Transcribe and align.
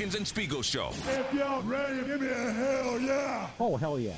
The 0.00 0.06
Parkins 0.06 0.16
and 0.16 0.26
Spiegel 0.26 0.62
Show. 0.62 0.88
If 1.10 1.34
y'all 1.34 1.60
ready, 1.60 2.02
give 2.06 2.22
me 2.22 2.28
a 2.28 2.52
hell 2.52 2.98
yeah. 2.98 3.50
Oh, 3.60 3.76
hell 3.76 3.98
yeah. 4.00 4.14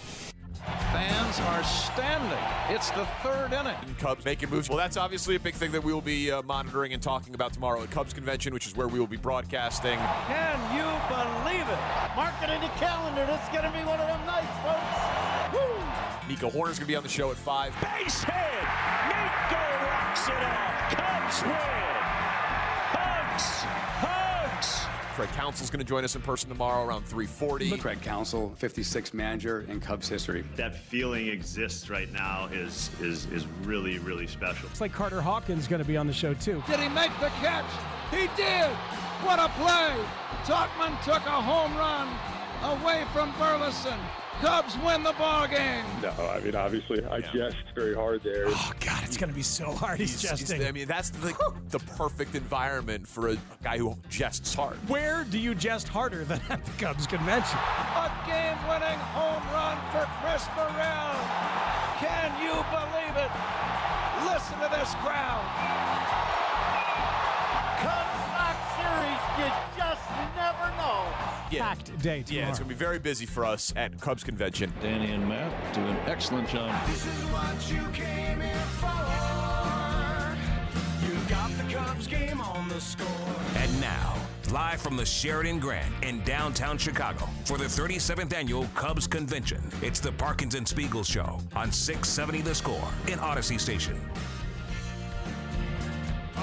Fans 0.93 1.41
are 1.41 1.65
standing. 1.65 2.39
It's 2.69 2.91
the 2.93 3.05
third 3.25 3.53
inning. 3.53 3.75
Cubs 3.99 4.25
making 4.25 4.51
moves. 4.51 4.69
Well, 4.69 4.79
that's 4.79 4.97
obviously 4.97 5.35
a 5.35 5.41
big 5.41 5.55
thing 5.55 5.73
that 5.73 5.83
we 5.83 5.93
will 5.93 6.01
be 6.01 6.31
uh, 6.31 6.41
monitoring 6.43 6.93
and 6.93 7.03
talking 7.03 7.35
about 7.35 7.53
tomorrow 7.53 7.83
at 7.83 7.91
Cubs 7.91 8.13
Convention, 8.13 8.55
which 8.55 8.69
is 8.69 8.77
where 8.77 8.87
we 8.87 9.01
will 9.01 9.09
be 9.09 9.17
broadcasting. 9.17 9.99
Can 9.99 10.77
you 10.77 10.87
believe 11.11 11.67
it? 11.69 11.79
Mark 12.15 12.35
it 12.45 12.51
in 12.51 12.61
the 12.61 12.69
calendar. 12.79 13.27
This 13.27 13.43
is 13.43 13.49
going 13.49 13.65
to 13.65 13.77
be 13.77 13.85
one 13.85 13.99
of 13.99 14.07
them 14.07 14.25
nights, 14.25 14.47
folks. 14.63 15.53
Woo! 15.53 16.29
Nico 16.29 16.49
Hoerner's 16.49 16.79
going 16.79 16.87
to 16.87 16.87
be 16.87 16.95
on 16.95 17.03
the 17.03 17.09
show 17.09 17.33
at 17.33 17.37
5. 17.37 17.75
Base 17.83 18.23
hit! 18.23 18.35
Nico 19.09 19.63
rocks 19.83 20.29
it 20.29 20.45
off. 20.45 20.95
Cubs 20.95 21.43
win! 21.43 21.57
Hugs! 22.95 23.82
Hugs! 25.23 25.33
Craig 25.33 25.45
Counsell's 25.45 25.71
going 25.71 25.79
to 25.79 25.85
join 25.85 26.05
us 26.05 26.17
in 26.17 26.23
person 26.23 26.49
tomorrow 26.49 26.85
around 26.85 27.05
3:40. 27.05 27.79
Craig 27.79 28.01
Counsell, 28.03 28.53
56 28.57 29.15
manager 29.15 29.65
in 29.69 29.81
Cubs 29.81 30.09
history. 30.09 30.45
That 30.57 30.75
feeling 30.75 31.29
exists 31.29 31.89
right 31.91 32.13
now 32.13 32.49
is 32.53 32.91
is 33.01 33.27
is 33.27 33.47
really 33.63 33.99
really 33.99 34.27
special. 34.27 34.69
It's 34.71 34.81
like 34.81 34.93
Carter 34.93 35.21
Hawkins 35.21 35.69
going 35.69 35.83
to 35.83 35.89
be 35.89 35.97
on 35.97 36.07
the 36.07 36.13
show 36.13 36.35
too. 36.35 36.63
Did 36.67 36.81
he 36.81 36.89
make 36.89 37.13
the 37.21 37.29
catch? 37.41 37.71
He 38.11 38.29
did. 38.37 38.71
What 39.25 39.39
a 39.39 39.49
play! 39.61 39.95
Tauchman 40.45 41.01
took 41.05 41.25
a 41.27 41.41
home 41.41 41.77
run 41.77 42.09
away 42.81 43.05
from 43.13 43.33
Burleson. 43.39 43.99
Cubs 44.41 44.77
win 44.79 45.03
the 45.03 45.13
ball 45.13 45.47
game. 45.47 45.85
No, 46.03 46.11
I 46.11 46.41
mean 46.41 46.57
obviously 46.57 47.05
I 47.05 47.19
yeah. 47.19 47.33
jest 47.33 47.57
very 47.75 47.95
hard 47.95 48.23
there. 48.25 48.47
Oh 48.49 48.73
God, 48.81 49.05
it's 49.05 49.17
gonna 49.17 49.33
be 49.33 49.43
so 49.43 49.71
hard. 49.73 50.01
He's, 50.01 50.21
he's 50.21 50.31
jesting. 50.31 50.61
He's, 50.61 50.69
I 50.69 50.73
mean 50.73 50.89
that's 50.89 51.11
the, 51.11 51.35
the 51.71 51.79
perfect 51.79 52.35
environment 52.35 53.07
for 53.07 53.29
a 53.29 53.37
guy 53.63 53.79
who 53.79 53.97
jests 54.09 54.55
hard. 54.55 54.77
Where 54.89 55.25
do 55.25 55.39
you 55.39 55.55
jest 55.55 55.87
harder 55.87 56.25
than 56.25 56.41
at 56.49 56.65
the 56.65 56.73
Cubs 56.73 57.07
convention? 57.07 57.59
A 57.59 58.11
game-winning 58.27 58.99
home 59.15 59.45
run 59.53 59.79
for 59.93 60.09
Chris 60.23 60.45
Morel. 60.57 61.15
Can 62.03 62.33
you 62.43 62.57
believe 62.75 63.15
it? 63.15 63.31
Listen 64.27 64.59
to 64.59 64.69
this 64.75 64.91
crowd. 64.99 65.47
Cubs 67.79 68.19
Sox 68.27 68.59
series, 68.75 69.23
you 69.39 69.49
just 70.77 70.87
never 70.87 71.33
yeah. 71.51 71.69
packed 71.69 72.03
day 72.03 72.23
tomorrow. 72.23 72.45
Yeah, 72.45 72.51
it's 72.51 72.59
going 72.59 72.69
to 72.69 72.75
be 72.75 72.79
very 72.79 72.99
busy 72.99 73.27
for 73.27 73.45
us 73.45 73.73
at 73.77 74.01
Cubs 74.01 74.25
convention. 74.25 74.73
Danny 74.81 75.13
and 75.13 75.29
Matt 75.29 75.75
do 75.75 75.81
an 75.81 75.97
excellent 76.07 76.49
job. 76.49 76.75
This 76.87 77.05
is 77.07 77.25
what 77.27 77.71
you 77.71 77.83
came 77.93 78.41
here 78.41 78.55
for. 78.81 78.87
You 81.07 81.15
got 81.29 81.51
the 81.57 81.75
Cubs 81.75 82.07
game 82.07 82.41
on 82.41 82.69
the 82.69 82.81
score. 82.81 83.07
And 83.57 83.81
now, 83.81 84.15
live 84.51 84.81
from 84.81 84.97
the 84.97 85.05
Sheraton 85.05 85.59
Grand 85.59 85.93
in 86.03 86.23
downtown 86.25 86.79
Chicago 86.79 87.29
for 87.45 87.59
the 87.59 87.65
37th 87.65 88.33
annual 88.33 88.67
Cubs 88.75 89.07
convention, 89.07 89.63
it's 89.83 90.01
the 90.01 90.13
Parkins 90.13 90.55
and 90.55 90.67
Spiegel 90.67 91.05
Show 91.05 91.39
on 91.55 91.71
670 91.73 92.43
The 92.43 92.55
Score 92.55 92.89
in 93.09 93.19
Audacy 93.19 93.59
Station. 93.59 94.01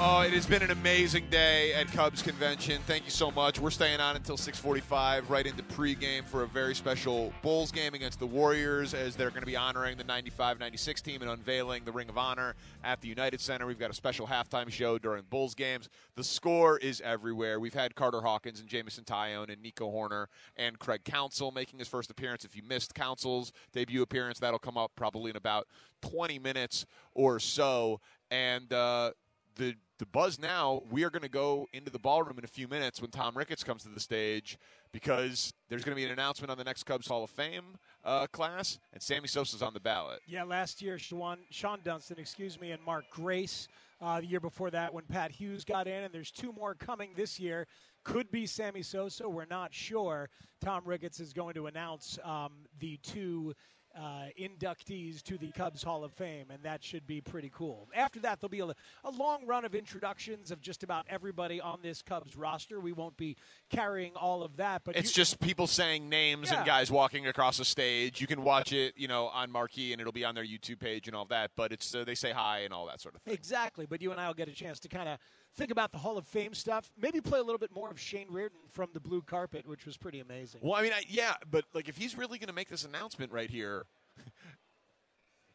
Oh, 0.01 0.21
it 0.21 0.31
has 0.31 0.45
been 0.45 0.63
an 0.63 0.71
amazing 0.71 1.25
day 1.29 1.73
at 1.73 1.91
Cubs 1.91 2.21
convention. 2.21 2.81
Thank 2.87 3.03
you 3.03 3.11
so 3.11 3.31
much. 3.31 3.59
We're 3.59 3.69
staying 3.69 3.99
on 3.99 4.15
until 4.15 4.37
6:45, 4.37 5.29
right 5.29 5.45
into 5.45 5.61
pregame 5.61 6.23
for 6.23 6.43
a 6.43 6.47
very 6.47 6.73
special 6.73 7.33
Bulls 7.41 7.69
game 7.69 7.93
against 7.93 8.17
the 8.17 8.25
Warriors, 8.25 8.93
as 8.93 9.17
they're 9.17 9.29
going 9.29 9.41
to 9.41 9.45
be 9.45 9.57
honoring 9.57 9.97
the 9.97 10.05
95-96 10.05 11.01
team 11.01 11.21
and 11.21 11.29
unveiling 11.29 11.83
the 11.83 11.91
Ring 11.91 12.07
of 12.07 12.17
Honor 12.17 12.55
at 12.81 13.01
the 13.01 13.09
United 13.09 13.41
Center. 13.41 13.67
We've 13.67 13.77
got 13.77 13.89
a 13.89 13.93
special 13.93 14.25
halftime 14.25 14.71
show 14.71 14.97
during 14.99 15.25
Bulls 15.29 15.53
games. 15.53 15.89
The 16.15 16.23
score 16.23 16.77
is 16.77 17.01
everywhere. 17.01 17.59
We've 17.59 17.73
had 17.73 17.93
Carter 17.93 18.21
Hawkins 18.21 18.61
and 18.61 18.69
Jameson 18.69 19.03
Taillon 19.03 19.51
and 19.51 19.61
Nico 19.61 19.91
Hoerner 19.91 20.27
and 20.55 20.79
Craig 20.79 21.03
Counsell 21.03 21.51
making 21.51 21.77
his 21.77 21.89
first 21.89 22.09
appearance. 22.09 22.45
If 22.45 22.55
you 22.55 22.63
missed 22.63 22.95
Counsell's 22.95 23.51
debut 23.73 24.01
appearance, 24.01 24.39
that'll 24.39 24.59
come 24.59 24.77
up 24.77 24.93
probably 24.95 25.29
in 25.29 25.35
about 25.35 25.67
20 26.03 26.39
minutes 26.39 26.85
or 27.13 27.37
so. 27.37 27.99
And 28.31 28.71
uh, 28.71 29.11
the 29.55 29.75
the 29.99 30.05
buzz 30.05 30.39
now, 30.39 30.81
we 30.89 31.03
are 31.03 31.09
going 31.09 31.21
to 31.21 31.29
go 31.29 31.67
into 31.73 31.91
the 31.91 31.99
ballroom 31.99 32.37
in 32.39 32.45
a 32.45 32.47
few 32.47 32.67
minutes 32.67 33.01
when 33.01 33.11
Tom 33.11 33.37
Ricketts 33.37 33.63
comes 33.63 33.83
to 33.83 33.89
the 33.89 33.99
stage 33.99 34.57
because 34.91 35.53
there's 35.67 35.83
going 35.83 35.95
to 35.95 36.01
be 36.01 36.05
an 36.05 36.11
announcement 36.11 36.49
on 36.49 36.57
the 36.57 36.63
next 36.63 36.83
Cubs 36.83 37.07
Hall 37.07 37.23
of 37.23 37.29
Fame 37.29 37.77
uh, 38.05 38.25
class, 38.27 38.79
and 38.93 39.03
Sammy 39.03 39.27
Sosa's 39.27 39.61
on 39.61 39.73
the 39.73 39.79
ballot. 39.79 40.21
Yeah, 40.25 40.43
last 40.43 40.81
year, 40.81 40.95
Shawon, 40.97 41.37
Dunston, 41.83 42.17
excuse 42.17 42.59
me, 42.59 42.71
and 42.71 42.81
Mark 42.83 43.05
Grace 43.11 43.67
Uh, 44.01 44.21
the 44.21 44.27
year 44.27 44.39
before 44.39 44.71
that, 44.71 44.93
when 44.93 45.03
Pat 45.03 45.29
Hughes 45.29 45.65
got 45.65 45.85
in, 45.85 46.05
and 46.05 46.13
there's 46.13 46.31
two 46.31 46.53
more 46.53 46.73
coming 46.73 47.09
this 47.17 47.37
year. 47.37 47.67
Could 48.05 48.31
be 48.31 48.47
Sammy 48.47 48.81
Sosa. 48.81 49.27
We're 49.27 49.43
not 49.43 49.73
sure. 49.73 50.29
Tom 50.61 50.83
Ricketts 50.85 51.19
is 51.19 51.33
going 51.33 51.53
to 51.55 51.67
announce 51.67 52.17
um, 52.23 52.53
the 52.79 52.95
two 53.03 53.53
uh, 53.97 54.25
inductees 54.39 55.21
to 55.23 55.37
the 55.37 55.51
Cubs 55.51 55.83
Hall 55.83 56.03
of 56.03 56.11
Fame, 56.13 56.45
and 56.51 56.61
that 56.63 56.83
should 56.83 57.05
be 57.07 57.21
pretty 57.21 57.51
cool. 57.53 57.87
After 57.95 58.19
that, 58.21 58.39
there'll 58.39 58.49
be 58.49 58.59
a, 58.59 58.65
a, 59.03 59.11
long 59.11 59.45
run 59.45 59.65
of 59.65 59.73
introductions 59.75 60.51
of 60.51 60.61
just 60.61 60.83
about 60.83 61.05
everybody 61.09 61.59
on 61.59 61.79
this 61.81 62.01
Cubs 62.01 62.37
roster. 62.37 62.79
We 62.79 62.93
won't 62.93 63.17
be 63.17 63.35
carrying 63.69 64.13
all 64.15 64.43
of 64.43 64.57
that, 64.57 64.83
but 64.83 64.95
it's 64.95 65.15
you, 65.15 65.21
just 65.21 65.39
people 65.39 65.67
saying 65.67 66.07
names 66.07 66.51
Yeah. 66.51 66.57
and 66.57 66.65
guys 66.65 66.91
walking 66.91 67.27
across 67.27 67.57
the 67.57 67.65
stage. 67.65 68.21
You 68.21 68.27
can 68.27 68.43
watch 68.43 68.71
it, 68.71 68.93
you 68.95 69.07
know, 69.07 69.27
on 69.27 69.51
Marquee, 69.51 69.91
and 69.91 69.99
it'll 69.99 70.13
be 70.13 70.25
on 70.25 70.35
their 70.35 70.45
YouTube 70.45 70.79
page 70.79 71.07
and 71.07 71.15
all 71.15 71.25
that. 71.25 71.51
But 71.55 71.71
it's 71.71 71.93
uh, 71.93 72.03
they 72.03 72.15
say 72.15 72.31
hi 72.31 72.59
and 72.59 72.73
all 72.73 72.85
that 72.87 73.01
sort 73.01 73.15
of 73.15 73.21
thing. 73.21 73.33
Exactly, 73.33 73.85
but 73.85 74.01
you 74.01 74.11
and 74.11 74.21
I 74.21 74.27
will 74.27 74.35
get 74.35 74.47
a 74.47 74.53
chance 74.53 74.79
to 74.81 74.87
kind 74.87 75.09
of 75.09 75.17
think 75.55 75.71
about 75.71 75.91
the 75.91 75.97
Hall 75.97 76.17
of 76.17 76.25
Fame 76.25 76.53
stuff. 76.53 76.91
Maybe 76.99 77.19
play 77.21 77.39
a 77.39 77.43
little 77.43 77.59
bit 77.59 77.71
more 77.73 77.89
of 77.89 77.99
Shane 77.99 78.27
Reardon 78.29 78.59
from 78.71 78.89
the 78.93 78.99
blue 78.99 79.21
carpet, 79.21 79.67
which 79.67 79.85
was 79.85 79.97
pretty 79.97 80.19
amazing. 80.19 80.61
Well, 80.63 80.75
I 80.75 80.81
mean, 80.83 80.93
I, 80.93 81.03
yeah, 81.07 81.33
but 81.49 81.65
like 81.73 81.89
if 81.89 81.97
he's 81.97 82.17
really 82.17 82.37
going 82.39 82.47
to 82.47 82.53
make 82.53 82.69
this 82.69 82.85
announcement 82.85 83.31
right 83.31 83.49
here, 83.49 83.85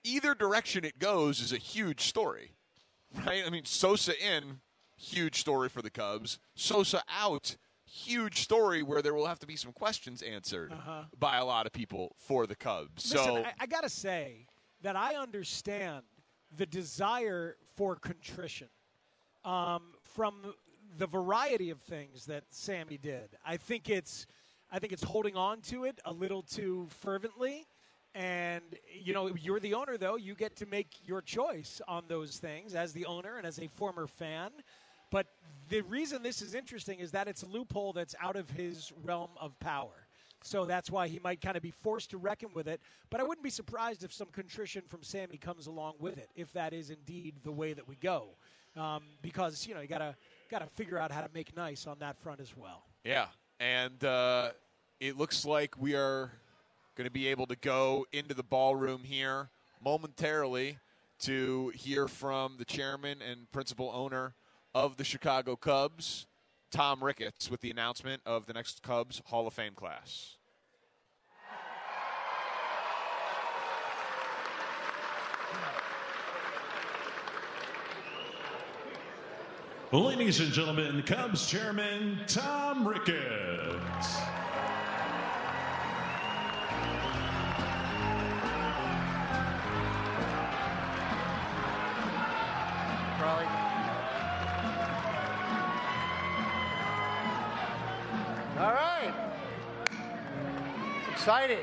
either 0.03 0.35
direction 0.35 0.85
it 0.85 0.99
goes 0.99 1.41
is 1.41 1.53
a 1.53 1.57
huge 1.59 2.03
story, 2.03 2.53
right? 3.27 3.43
I 3.47 3.51
mean, 3.51 3.65
Sosa 3.65 4.13
in, 4.23 4.61
huge 4.97 5.41
story 5.41 5.69
for 5.69 5.83
the 5.83 5.91
Cubs. 5.91 6.39
Sosa 6.55 7.03
out, 7.09 7.57
huge 7.87 8.41
story 8.41 8.83
where 8.83 9.01
there 9.03 9.15
will 9.15 9.27
have 9.27 9.39
to 9.41 9.47
be 9.47 9.57
some 9.57 9.73
questions 9.73 10.23
answered 10.23 10.73
Uh-huh. 10.73 11.05
by 11.19 11.37
a 11.39 11.45
lot 11.45 11.67
of 11.67 11.73
people 11.73 12.15
for 12.19 12.47
the 12.47 12.57
Cubs. 12.57 13.11
Listen, 13.13 13.25
so 13.37 13.37
I, 13.45 13.53
I 13.61 13.67
got 13.67 13.83
to 13.83 13.89
say 13.91 14.47
that 14.83 14.97
I 14.97 15.15
understand 15.15 16.03
the 16.57 16.67
desire 16.67 17.57
for 17.77 17.97
contrition 17.97 18.69
um, 19.45 19.83
from 20.03 20.55
the 20.99 21.07
variety 21.07 21.71
of 21.71 21.81
things 21.81 22.27
that 22.27 22.45
Sammy 22.51 22.99
did. 22.99 23.31
I 23.45 23.57
think 23.57 23.91
it's, 23.91 24.27
I 24.71 24.79
think 24.79 24.93
it's 24.93 25.03
holding 25.03 25.37
on 25.37 25.61
to 25.63 25.85
it 25.85 25.99
a 26.05 26.13
little 26.13 26.43
too 26.43 26.87
fervently. 27.01 27.67
And 28.15 28.63
you 29.03 29.13
know, 29.13 29.35
you're 29.35 29.59
the 29.59 29.75
owner, 29.75 29.97
though. 29.97 30.17
You 30.17 30.35
get 30.35 30.57
to 30.57 30.67
make 30.67 30.89
your 31.05 31.21
choice 31.21 31.81
on 31.89 32.05
those 32.07 32.39
things 32.39 32.75
as 32.75 32.93
the 32.93 33.07
owner 33.07 33.39
and 33.39 33.47
as 33.47 33.59
a 33.59 33.67
former 33.67 34.07
fan. 34.07 34.51
But 35.11 35.27
the 35.69 35.81
reason 35.83 36.23
this 36.23 36.41
is 36.41 36.55
interesting 36.55 37.01
is 37.01 37.11
that 37.13 37.27
it's 37.27 37.43
a 37.43 37.47
loophole 37.47 37.93
that's 37.93 38.15
out 38.21 38.37
of 38.37 38.51
his 38.51 38.93
realm 39.03 39.31
of 39.41 39.59
power. 39.59 40.07
So 40.45 40.67
that's 40.67 40.91
why 40.91 41.09
he 41.09 41.19
might 41.25 41.41
kind 41.41 41.57
of 41.57 41.63
be 41.63 41.71
forced 41.71 42.11
to 42.11 42.19
reckon 42.19 42.51
with 42.55 42.69
it. 42.69 42.81
But 43.09 43.21
I 43.21 43.25
wouldn't 43.25 43.43
be 43.43 43.51
surprised 43.51 44.05
if 44.05 44.13
some 44.13 44.29
contrition 44.29 44.83
from 44.87 45.03
Sammy 45.03 45.39
comes 45.39 45.67
along 45.67 45.95
with 45.99 46.19
it, 46.19 46.29
if 46.37 46.53
that 46.53 46.73
is 46.75 46.91
indeed 46.91 47.37
the 47.43 47.53
way 47.53 47.73
that 47.73 47.89
we 47.89 47.97
go. 47.97 48.37
Um, 48.77 49.03
because 49.23 49.67
you 49.67 49.75
know 49.75 49.81
you 49.81 49.87
gotta 49.87 50.17
gotta 50.51 50.67
figure 50.67 50.99
out 50.99 51.13
how 51.13 51.21
to 51.21 51.31
make 51.33 51.57
nice 51.57 51.87
on 51.87 51.99
that 52.01 52.19
front 52.19 52.41
as 52.41 52.57
well. 52.57 52.83
Yeah, 53.05 53.27
and 53.61 54.03
uh, 54.03 54.51
it 55.01 55.17
looks 55.17 55.45
like 55.45 55.81
we 55.81 55.95
are 55.95 56.33
going 56.97 57.07
to 57.07 57.11
be 57.11 57.27
able 57.27 57.47
to 57.47 57.57
go 57.57 58.07
into 58.13 58.35
the 58.35 58.43
ballroom 58.43 59.03
here 59.03 59.51
momentarily 59.85 60.79
to 61.19 61.73
hear 61.75 62.07
from 62.09 62.57
the 62.59 62.65
chairman 62.65 63.21
and 63.21 63.51
principal 63.53 63.91
owner 63.93 64.35
of 64.75 64.97
the 64.97 65.05
Chicago 65.05 65.57
Cubs, 65.57 66.27
Tom 66.71 67.03
Ricketts, 67.03 67.51
with 67.51 67.61
the 67.61 67.71
announcement 67.71 68.23
of 68.25 68.47
the 68.47 68.53
next 68.53 68.83
Cubs 68.83 69.21
Hall 69.27 69.47
of 69.47 69.55
Fame 69.55 69.75
class. 69.75 70.37
Ladies 79.95 80.41
and 80.41 80.51
gentlemen, 80.53 81.05
Cubs 81.05 81.47
chairman 81.47 82.19
Tom 82.27 82.89
Ricketts. 82.89 84.17
All 98.59 98.73
right. 98.73 99.15
It's 101.03 101.13
exciting. 101.13 101.59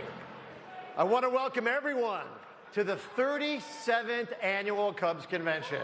I 0.95 1.03
want 1.03 1.25
to 1.25 1.29
welcome 1.29 1.67
everyone 1.67 2.23
to 2.71 2.85
the 2.85 2.97
37th 3.17 4.29
annual 4.41 4.93
Cubs 4.93 5.25
Convention. 5.25 5.81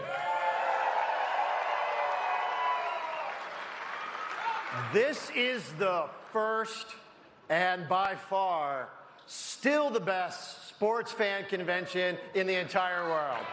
This 4.92 5.30
is 5.36 5.62
the 5.78 6.06
first 6.32 6.86
and 7.50 7.86
by 7.88 8.14
far 8.14 8.88
still 9.26 9.90
the 9.90 10.00
best 10.00 10.66
sports 10.68 11.12
fan 11.12 11.44
convention 11.44 12.16
in 12.34 12.46
the 12.46 12.54
entire 12.54 13.06
world. 13.06 13.44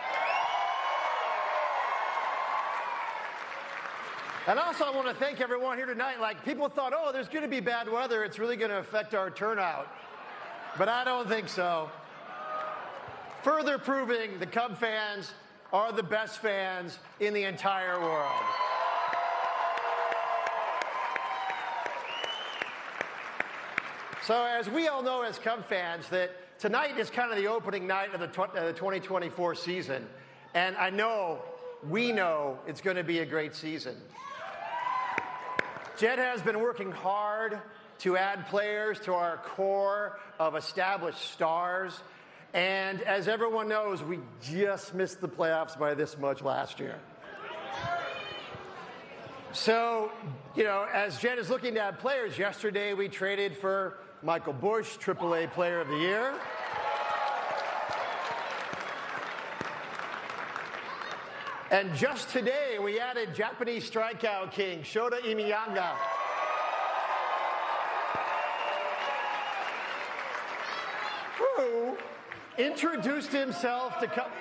And 4.47 4.57
also, 4.59 4.85
I 4.85 4.95
want 4.95 5.09
to 5.09 5.13
thank 5.15 5.41
everyone 5.41 5.75
here 5.75 5.87
tonight. 5.87 6.21
Like, 6.21 6.45
people 6.45 6.69
thought, 6.69 6.93
oh, 6.95 7.11
there's 7.11 7.27
going 7.27 7.41
to 7.41 7.49
be 7.49 7.59
bad 7.59 7.89
weather. 7.89 8.23
It's 8.23 8.39
really 8.39 8.55
going 8.55 8.71
to 8.71 8.77
affect 8.77 9.13
our 9.13 9.29
turnout. 9.29 9.89
But 10.77 10.87
I 10.87 11.03
don't 11.03 11.27
think 11.27 11.49
so. 11.49 11.89
Further 13.43 13.77
proving 13.77 14.39
the 14.39 14.45
Cub 14.45 14.77
fans 14.77 15.33
are 15.73 15.91
the 15.91 16.03
best 16.03 16.39
fans 16.39 16.99
in 17.19 17.33
the 17.33 17.43
entire 17.43 17.99
world. 17.99 18.74
So, 24.25 24.43
as 24.43 24.67
we 24.67 24.87
all 24.87 25.03
know 25.03 25.21
as 25.21 25.37
Cub 25.37 25.67
fans, 25.67 26.09
that 26.09 26.31
tonight 26.57 26.97
is 26.97 27.11
kind 27.11 27.29
of 27.31 27.37
the 27.37 27.45
opening 27.45 27.85
night 27.85 28.11
of 28.11 28.19
the, 28.19 28.25
tw- 28.25 28.55
uh, 28.55 28.65
the 28.65 28.73
2024 28.73 29.53
season. 29.53 30.03
And 30.55 30.75
I 30.77 30.89
know, 30.89 31.43
we 31.87 32.11
know, 32.11 32.57
it's 32.65 32.81
going 32.81 32.95
to 32.95 33.03
be 33.03 33.19
a 33.19 33.25
great 33.27 33.53
season. 33.53 33.95
Jed 35.99 36.17
has 36.17 36.41
been 36.41 36.59
working 36.59 36.91
hard 36.91 37.59
to 37.99 38.17
add 38.17 38.47
players 38.47 38.99
to 39.01 39.13
our 39.13 39.37
core 39.37 40.19
of 40.39 40.55
established 40.55 41.31
stars. 41.33 41.93
And 42.55 43.03
as 43.03 43.27
everyone 43.27 43.69
knows, 43.69 44.01
we 44.01 44.17
just 44.41 44.95
missed 44.95 45.21
the 45.21 45.29
playoffs 45.29 45.77
by 45.77 45.93
this 45.93 46.17
much 46.17 46.41
last 46.41 46.79
year. 46.79 46.97
So, 49.51 50.11
you 50.55 50.63
know, 50.63 50.87
as 50.91 51.19
Jed 51.19 51.37
is 51.37 51.51
looking 51.51 51.75
to 51.75 51.81
add 51.81 51.99
players, 51.99 52.39
yesterday 52.39 52.95
we 52.95 53.07
traded 53.07 53.55
for 53.55 53.99
Michael 54.23 54.53
Busch, 54.53 54.97
AAA 54.97 55.51
Player 55.51 55.79
of 55.79 55.87
the 55.87 55.97
Year. 55.97 56.33
And 61.71 61.93
just 61.95 62.29
today, 62.29 62.77
we 62.81 62.99
added 62.99 63.33
Japanese 63.35 63.89
strikeout 63.89 64.51
king 64.51 64.79
Shota 64.81 65.19
Imanaga. 65.21 65.91
Who 71.37 71.97
introduced 72.57 73.31
himself 73.31 73.99
to 73.99 74.07
Cub. 74.07 74.31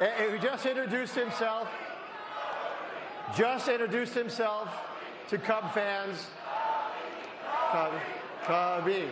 Eh, 0.00 0.06
eh, 0.16 0.30
who 0.30 0.38
just 0.38 0.64
introduced 0.64 1.14
himself. 1.14 1.68
Just 3.36 3.68
introduced 3.68 4.14
himself 4.14 4.74
to 5.28 5.36
Cub 5.36 5.74
fans. 5.74 6.26
Cubby. 8.50 9.04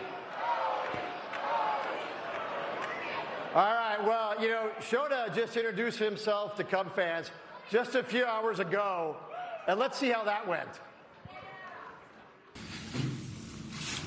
All 3.55 3.73
right, 3.73 3.97
well, 4.03 4.35
you 4.41 4.49
know, 4.49 4.69
Shota 4.81 5.33
just 5.33 5.55
introduced 5.55 5.97
himself 5.97 6.57
to 6.57 6.65
Cub 6.65 6.93
fans 6.93 7.31
just 7.71 7.95
a 7.95 8.03
few 8.03 8.25
hours 8.25 8.59
ago, 8.59 9.15
and 9.65 9.79
let's 9.79 9.97
see 9.97 10.09
how 10.09 10.25
that 10.25 10.45
went. 10.45 10.67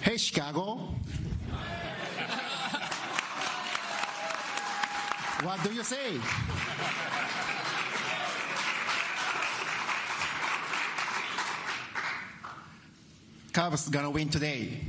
Hey, 0.02 0.18
Chicago. 0.18 0.94
what 5.42 5.62
do 5.64 5.72
you 5.72 5.82
say? 5.82 6.20
Cubs 13.52 13.90
gonna 13.90 14.08
win 14.10 14.30
today. 14.30 14.80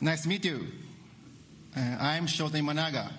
Nice 0.00 0.22
to 0.22 0.28
meet 0.28 0.44
you. 0.44 0.66
Uh, 1.76 1.80
I'm 2.00 2.26
Shota 2.26 2.60
Imanaga. 2.60 3.10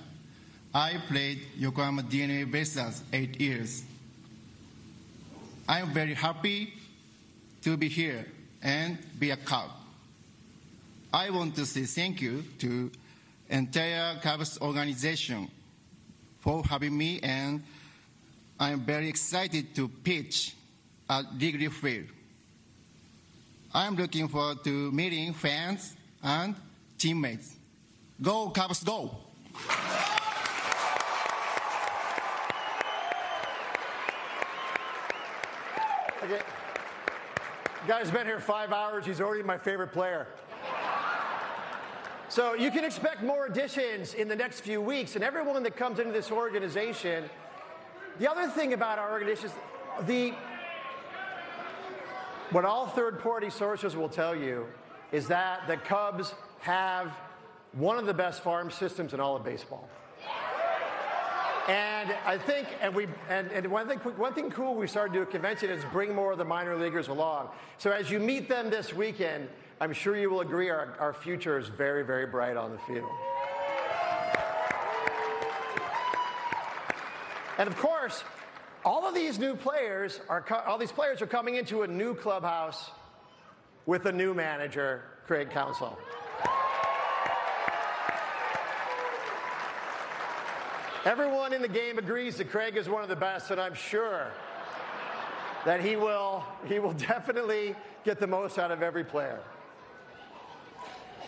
I 0.74 0.96
played 1.10 1.42
Yokohama 1.58 2.04
DeNA 2.04 2.50
BayStars 2.50 3.02
eight 3.12 3.40
years. 3.40 3.84
I'm 5.68 5.94
very 5.94 6.14
happy 6.14 6.74
to 7.64 7.76
be 7.76 7.90
here 7.90 8.26
and 8.62 8.98
be 9.20 9.32
a 9.32 9.38
Cub. 9.38 9.70
I 11.14 11.30
want 11.30 11.56
to 11.56 11.66
say 11.66 11.84
thank 11.84 12.22
you 12.22 12.44
to 12.60 12.90
entire 13.50 14.16
Cubs 14.20 14.58
organization 14.62 15.50
for 16.44 16.62
having 16.66 16.98
me, 16.98 17.22
and 17.24 17.64
I'm 18.60 18.82
very 18.82 19.08
excited 19.08 19.74
to 19.76 19.88
pitch 19.88 20.54
at 21.10 21.24
Wrigley 21.40 21.70
Field. 21.70 22.08
I'm 23.74 23.96
looking 23.96 24.28
forward 24.28 24.62
to 24.66 24.92
meeting 24.92 25.34
fans 25.34 25.96
and 26.22 26.54
teammates. 26.98 27.56
Go 28.22 28.50
Cubs, 28.50 28.84
go! 28.84 29.16
Okay. 36.24 36.42
Guy's 37.88 38.12
been 38.12 38.26
here 38.26 38.42
five 38.42 38.74
hours. 38.74 39.06
He's 39.06 39.22
already 39.22 39.44
my 39.44 39.58
favorite 39.58 39.94
player. 39.94 40.28
So 42.34 42.56
you 42.56 42.72
can 42.72 42.84
expect 42.84 43.22
more 43.22 43.46
additions 43.46 44.16
in 44.16 44.28
the 44.28 44.36
next 44.36 44.62
few 44.62 44.82
weeks, 44.82 45.14
and 45.14 45.24
everyone 45.24 45.62
that 45.62 45.78
comes 45.78 46.00
into 46.00 46.12
this 46.12 46.32
organization. 46.32 47.30
The 48.18 48.28
other 48.28 48.48
thing 48.48 48.74
about 48.74 48.98
our 48.98 49.12
organization 49.12 49.52
is 49.52 50.08
the 50.08 50.34
what 52.50 52.66
all 52.66 52.88
third-party 52.88 53.52
sources 53.52 53.96
will 53.96 54.10
tell 54.10 54.36
you 54.36 54.66
is 55.12 55.28
that 55.28 55.68
the 55.68 55.78
Cubs 55.78 56.34
have 56.62 57.12
one 57.74 58.00
of 58.00 58.08
the 58.08 58.16
best 58.16 58.42
farm 58.42 58.72
systems 58.72 59.14
in 59.14 59.20
all 59.20 59.36
of 59.36 59.44
baseball. 59.44 59.88
And 61.68 62.16
I 62.26 62.40
think, 62.40 62.68
and 62.82 62.96
we, 62.96 63.06
and, 63.30 63.52
and 63.52 63.68
one 63.68 63.88
thing, 63.88 64.00
one 64.00 64.34
thing 64.34 64.50
cool 64.50 64.74
we 64.74 64.88
started 64.88 65.14
to 65.14 65.20
do 65.20 65.22
at 65.22 65.30
convention 65.30 65.70
is 65.70 65.86
bring 65.92 66.16
more 66.16 66.32
of 66.32 66.40
the 66.40 66.46
minor 66.46 66.76
leaguers 66.76 67.10
along. 67.10 67.50
So 67.78 67.92
as 67.92 68.10
you 68.10 68.20
meet 68.20 68.50
them 68.50 68.72
this 68.72 68.92
weekend, 68.92 69.50
I'm 69.84 69.92
sure 69.92 70.16
you 70.16 70.30
will 70.30 70.40
agree 70.40 70.70
our, 70.70 70.96
our 70.98 71.14
future 71.14 71.58
is 71.58 71.68
very, 71.68 72.06
very 72.06 72.26
bright 72.26 72.56
on 72.56 72.72
the 72.72 72.78
field. 72.78 73.10
And 77.58 77.68
of 77.68 77.76
course, 77.76 78.24
all 78.86 79.06
of 79.06 79.14
these 79.14 79.38
new 79.38 79.58
players 79.58 80.22
are, 80.30 80.46
all 80.66 80.78
these 80.78 80.94
players 80.94 81.22
are 81.22 81.28
coming 81.28 81.56
into 81.56 81.82
a 81.82 81.88
new 81.88 82.16
clubhouse 82.16 82.92
with 83.86 84.06
a 84.06 84.12
new 84.14 84.34
manager, 84.34 85.04
Craig 85.28 85.50
Counsell. 85.50 86.00
Everyone 91.04 91.52
in 91.52 91.62
the 91.62 91.68
game 91.68 91.98
agrees 91.98 92.38
that 92.38 92.50
Craig 92.50 92.78
is 92.78 92.88
one 92.88 93.04
of 93.04 93.10
the 93.10 93.18
best, 93.18 93.52
and 93.52 93.60
I'm 93.60 93.74
sure 93.74 94.32
that 95.66 95.82
he 95.82 95.98
will, 95.98 96.46
he 96.70 96.80
will 96.80 96.94
definitely 97.10 97.76
get 98.06 98.22
the 98.22 98.28
most 98.28 98.58
out 98.58 98.72
of 98.72 98.82
every 98.82 99.04
player. 99.04 99.42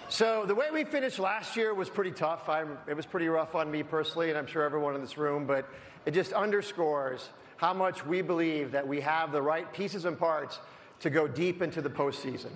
So 0.09 0.45
the 0.45 0.53
way 0.53 0.67
we 0.71 0.83
finished 0.83 1.17
last 1.17 1.55
year 1.55 1.73
was 1.73 1.89
pretty 1.89 2.11
tough. 2.11 2.47
I'm, 2.47 2.77
it 2.87 2.95
was 2.95 3.07
pretty 3.07 3.27
rough 3.27 3.55
on 3.55 3.71
me 3.71 3.81
personally, 3.81 4.29
and 4.29 4.37
I'm 4.37 4.45
sure 4.45 4.61
everyone 4.63 4.93
in 4.93 5.01
this 5.01 5.17
room, 5.17 5.47
but 5.47 5.67
it 6.05 6.11
just 6.11 6.31
underscores 6.31 7.29
how 7.57 7.73
much 7.73 8.05
we 8.05 8.21
believe 8.21 8.71
that 8.71 8.87
we 8.87 9.01
have 9.01 9.31
the 9.31 9.41
right 9.41 9.71
pieces 9.73 10.05
and 10.05 10.17
parts 10.17 10.59
to 10.99 11.09
go 11.09 11.27
deep 11.27 11.61
into 11.63 11.81
the 11.81 11.89
postseason. 11.89 12.51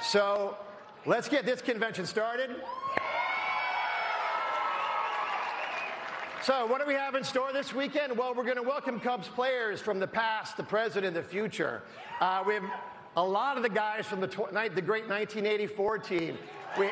So 0.00 0.56
let's 1.04 1.28
get 1.28 1.44
this 1.44 1.60
convention 1.60 2.06
started. 2.06 2.50
So, 6.42 6.66
what 6.66 6.80
do 6.80 6.86
we 6.86 6.92
have 6.92 7.14
in 7.14 7.24
store 7.24 7.54
this 7.54 7.72
weekend? 7.72 8.18
Well, 8.18 8.34
we're 8.34 8.44
going 8.44 8.56
to 8.56 8.62
welcome 8.62 9.00
Cubs 9.00 9.28
players 9.28 9.80
from 9.80 9.98
the 9.98 10.06
past, 10.06 10.58
the 10.58 10.62
present, 10.62 11.06
and 11.06 11.16
the 11.16 11.22
future. 11.22 11.82
Uh, 12.20 12.44
we 12.46 12.54
have 12.54 12.64
a 13.16 13.22
lot 13.22 13.56
of 13.56 13.62
the 13.62 13.68
guys 13.68 14.06
from 14.06 14.20
the, 14.20 14.26
tw- 14.26 14.52
the 14.52 14.82
great 14.82 15.08
1984 15.08 15.98
team. 15.98 16.38
We, 16.78 16.90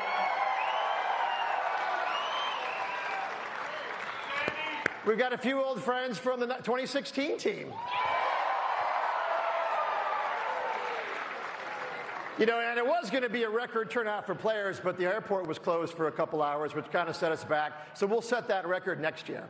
we've 5.05 5.17
got 5.17 5.33
a 5.33 5.37
few 5.37 5.61
old 5.61 5.81
friends 5.81 6.17
from 6.17 6.39
the 6.39 6.47
2016 6.47 7.37
team. 7.37 7.73
You 12.39 12.47
know, 12.47 12.59
and 12.59 12.79
it 12.79 12.85
was 12.85 13.11
going 13.11 13.21
to 13.21 13.29
be 13.29 13.43
a 13.43 13.49
record 13.49 13.91
turnout 13.91 14.25
for 14.25 14.33
players, 14.33 14.79
but 14.79 14.97
the 14.97 15.05
airport 15.05 15.47
was 15.47 15.59
closed 15.59 15.93
for 15.93 16.07
a 16.07 16.11
couple 16.11 16.41
hours, 16.41 16.73
which 16.73 16.89
kind 16.91 17.07
of 17.07 17.15
set 17.15 17.31
us 17.31 17.43
back. 17.43 17.73
So 17.95 18.07
we'll 18.07 18.23
set 18.23 18.47
that 18.47 18.67
record 18.67 18.99
next 18.99 19.29
year. 19.29 19.47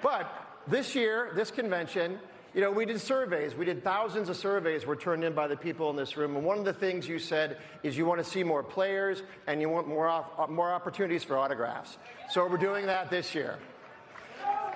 But 0.00 0.30
this 0.68 0.94
year, 0.94 1.32
this 1.34 1.50
convention, 1.50 2.20
you 2.54 2.60
know, 2.60 2.72
we 2.72 2.84
did 2.84 3.00
surveys. 3.00 3.54
We 3.54 3.64
did 3.64 3.84
thousands 3.84 4.28
of 4.28 4.36
surveys 4.36 4.84
were 4.84 4.96
turned 4.96 5.22
in 5.22 5.34
by 5.34 5.46
the 5.46 5.56
people 5.56 5.88
in 5.90 5.96
this 5.96 6.16
room. 6.16 6.34
And 6.36 6.44
one 6.44 6.58
of 6.58 6.64
the 6.64 6.72
things 6.72 7.06
you 7.06 7.18
said 7.20 7.58
is 7.82 7.96
you 7.96 8.04
want 8.04 8.18
to 8.18 8.28
see 8.28 8.42
more 8.42 8.62
players 8.62 9.22
and 9.46 9.60
you 9.60 9.68
want 9.68 9.86
more, 9.86 10.08
op- 10.08 10.50
more 10.50 10.72
opportunities 10.72 11.22
for 11.22 11.38
autographs. 11.38 11.96
So 12.30 12.46
we're 12.48 12.56
doing 12.56 12.86
that 12.86 13.08
this 13.08 13.34
year. 13.34 13.58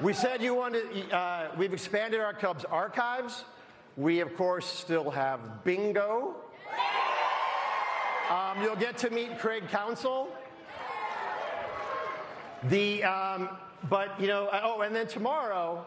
We 0.00 0.12
said 0.12 0.40
you 0.40 0.54
wanted, 0.54 1.12
uh, 1.12 1.49
we've 1.57 1.73
expanded 1.73 2.21
our 2.21 2.33
Cubs 2.33 2.64
archives. 2.64 3.45
We, 3.97 4.21
of 4.21 4.37
course, 4.37 4.66
still 4.66 5.11
have 5.11 5.64
bingo. 5.64 6.37
Um, 8.31 8.62
you'll 8.62 8.76
get 8.76 8.99
to 8.99 9.11
meet 9.11 9.38
Craig 9.38 9.69
Counsell. 9.69 10.28
The, 12.64 13.04
um, 13.04 13.49
but, 13.88 14.19
you 14.21 14.26
know, 14.26 14.49
oh, 14.52 14.81
and 14.81 14.95
then 14.95 15.07
tomorrow, 15.07 15.85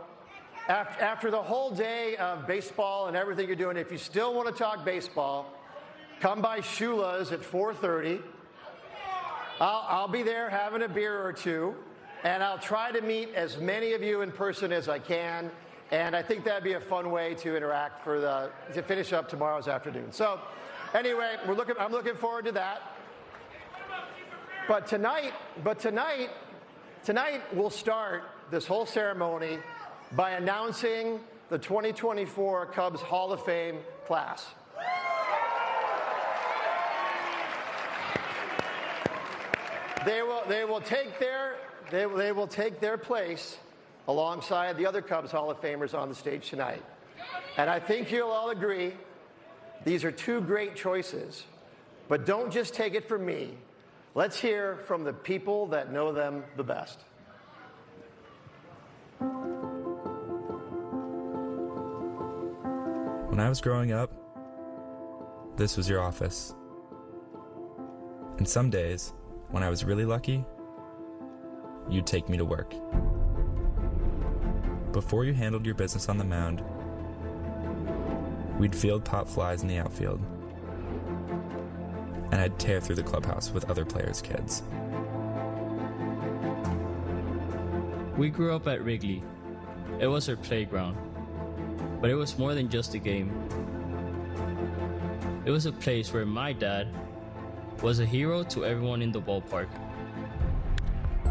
after, 0.68 1.02
after 1.02 1.32
the 1.32 1.42
whole 1.42 1.72
day 1.72 2.18
of 2.18 2.46
baseball 2.46 3.08
and 3.08 3.16
everything 3.16 3.48
you're 3.48 3.56
doing, 3.56 3.78
if 3.78 3.92
you 3.92 3.98
still 3.98 4.34
want 4.34 4.48
to 4.50 4.54
talk 4.54 4.84
baseball, 4.84 5.54
come 6.20 6.42
by 6.42 6.60
Shula's 6.60 7.32
at 7.32 7.42
4.30. 7.42 8.22
I'll, 9.62 9.86
I'll 9.88 10.08
be 10.08 10.24
there 10.24 10.50
having 10.50 10.82
a 10.82 10.88
beer 10.90 11.26
or 11.26 11.32
two, 11.32 11.74
and 12.24 12.44
I'll 12.44 12.60
try 12.60 12.92
to 12.92 13.02
meet 13.02 13.34
as 13.34 13.58
many 13.58 13.94
of 13.94 14.04
you 14.04 14.22
in 14.22 14.32
person 14.32 14.72
as 14.74 14.90
I 14.90 15.00
can. 15.00 15.50
And 15.90 16.16
I 16.16 16.22
think 16.22 16.44
that'd 16.44 16.66
be 16.66 16.74
a 16.74 16.82
fun 16.82 17.12
way 17.12 17.34
to 17.36 17.56
interact 17.56 18.04
for 18.04 18.20
the 18.20 18.52
to 18.74 18.84
finish 18.84 19.14
up 19.14 19.30
tomorrow's 19.30 19.70
afternoon. 19.70 20.12
So, 20.12 20.42
anyway, 20.94 21.38
we're 21.48 21.54
looking. 21.54 21.76
I'm 21.80 21.94
looking 21.94 22.16
forward 22.16 22.44
to 22.44 22.52
that. 22.52 22.82
But 24.68 24.86
tonight, 24.86 25.32
but 25.64 25.80
tonight, 25.80 26.30
tonight 27.06 27.42
we'll 27.54 27.70
start 27.70 28.24
this 28.52 28.68
whole 28.68 28.86
ceremony 28.86 29.60
by 30.16 30.32
announcing 30.32 31.20
the 31.50 31.58
2024 31.58 32.68
Cubs 32.68 33.02
Hall 33.02 33.32
of 33.32 33.44
Fame 33.44 33.80
class. 34.06 34.46
They 40.06 40.22
will, 40.22 40.44
they 40.48 40.64
will 40.64 40.82
take 40.82 41.20
their 41.20 41.56
they, 41.90 42.06
they 42.06 42.32
will 42.32 42.48
take 42.48 42.80
their 42.80 42.98
place 42.98 43.58
alongside 44.08 44.78
the 44.78 44.86
other 44.86 45.02
Cubs 45.02 45.32
Hall 45.32 45.50
of 45.50 45.62
Famers 45.62 45.98
on 45.98 46.10
the 46.10 46.16
stage 46.16 46.50
tonight. 46.50 46.84
And 47.58 47.70
I 47.70 47.80
think 47.80 48.12
you'll 48.12 48.30
all 48.30 48.50
agree 48.50 48.94
these 49.86 50.04
are 50.04 50.12
two 50.12 50.42
great 50.42 50.76
choices. 50.76 51.44
But 52.08 52.26
don't 52.26 52.52
just 52.52 52.74
take 52.74 52.94
it 52.94 53.08
from 53.08 53.26
me. 53.26 53.52
Let's 54.16 54.40
hear 54.40 54.78
from 54.88 55.04
the 55.04 55.14
people 55.14 55.68
that 55.68 55.92
know 55.92 56.12
them 56.12 56.44
the 56.56 56.64
best. 56.64 57.00
When 63.38 63.46
I 63.46 63.50
was 63.50 63.62
growing 63.62 63.92
up, 63.92 64.12
this 65.58 65.78
was 65.78 65.88
your 65.88 66.02
office. 66.02 66.56
And 68.40 68.50
some 68.50 68.72
days, 68.72 69.14
when 69.52 69.62
I 69.62 69.70
was 69.70 69.84
really 69.84 70.06
lucky, 70.06 70.44
you'd 71.88 72.08
take 72.08 72.30
me 72.30 72.38
to 72.38 72.46
work. 72.46 72.74
Before 74.92 75.24
you 75.24 75.36
handled 75.36 75.68
your 75.68 75.76
business 75.76 76.10
on 76.10 76.18
the 76.18 76.24
mound, 76.24 76.64
we'd 78.58 78.76
field 78.76 79.06
pop 79.06 79.30
flies 79.30 79.62
in 79.62 79.68
the 79.68 79.78
outfield. 79.78 80.20
And 82.32 82.42
I'd 82.42 82.58
tear 82.58 82.82
through 82.82 82.96
the 82.96 83.04
clubhouse 83.04 83.52
with 83.52 83.70
other 83.70 83.86
players' 83.86 84.20
kids. 84.20 84.64
We 88.18 88.32
grew 88.32 88.56
up 88.56 88.68
at 88.68 88.84
Wrigley. 88.84 89.22
It 90.00 90.08
was 90.08 90.28
our 90.28 90.38
playground. 90.38 90.98
But 92.00 92.10
it 92.10 92.16
was 92.16 92.38
more 92.38 92.54
than 92.54 92.70
just 92.70 92.94
a 92.94 93.00
game. 93.00 93.32
It 95.46 95.52
was 95.52 95.66
a 95.66 95.72
place 95.72 96.14
where 96.14 96.26
my 96.26 96.54
dad 96.54 96.88
was 97.82 98.00
a 98.00 98.06
hero 98.06 98.44
to 98.44 98.66
everyone 98.66 99.02
in 99.02 99.12
the 99.12 99.22
ballpark. 99.22 99.70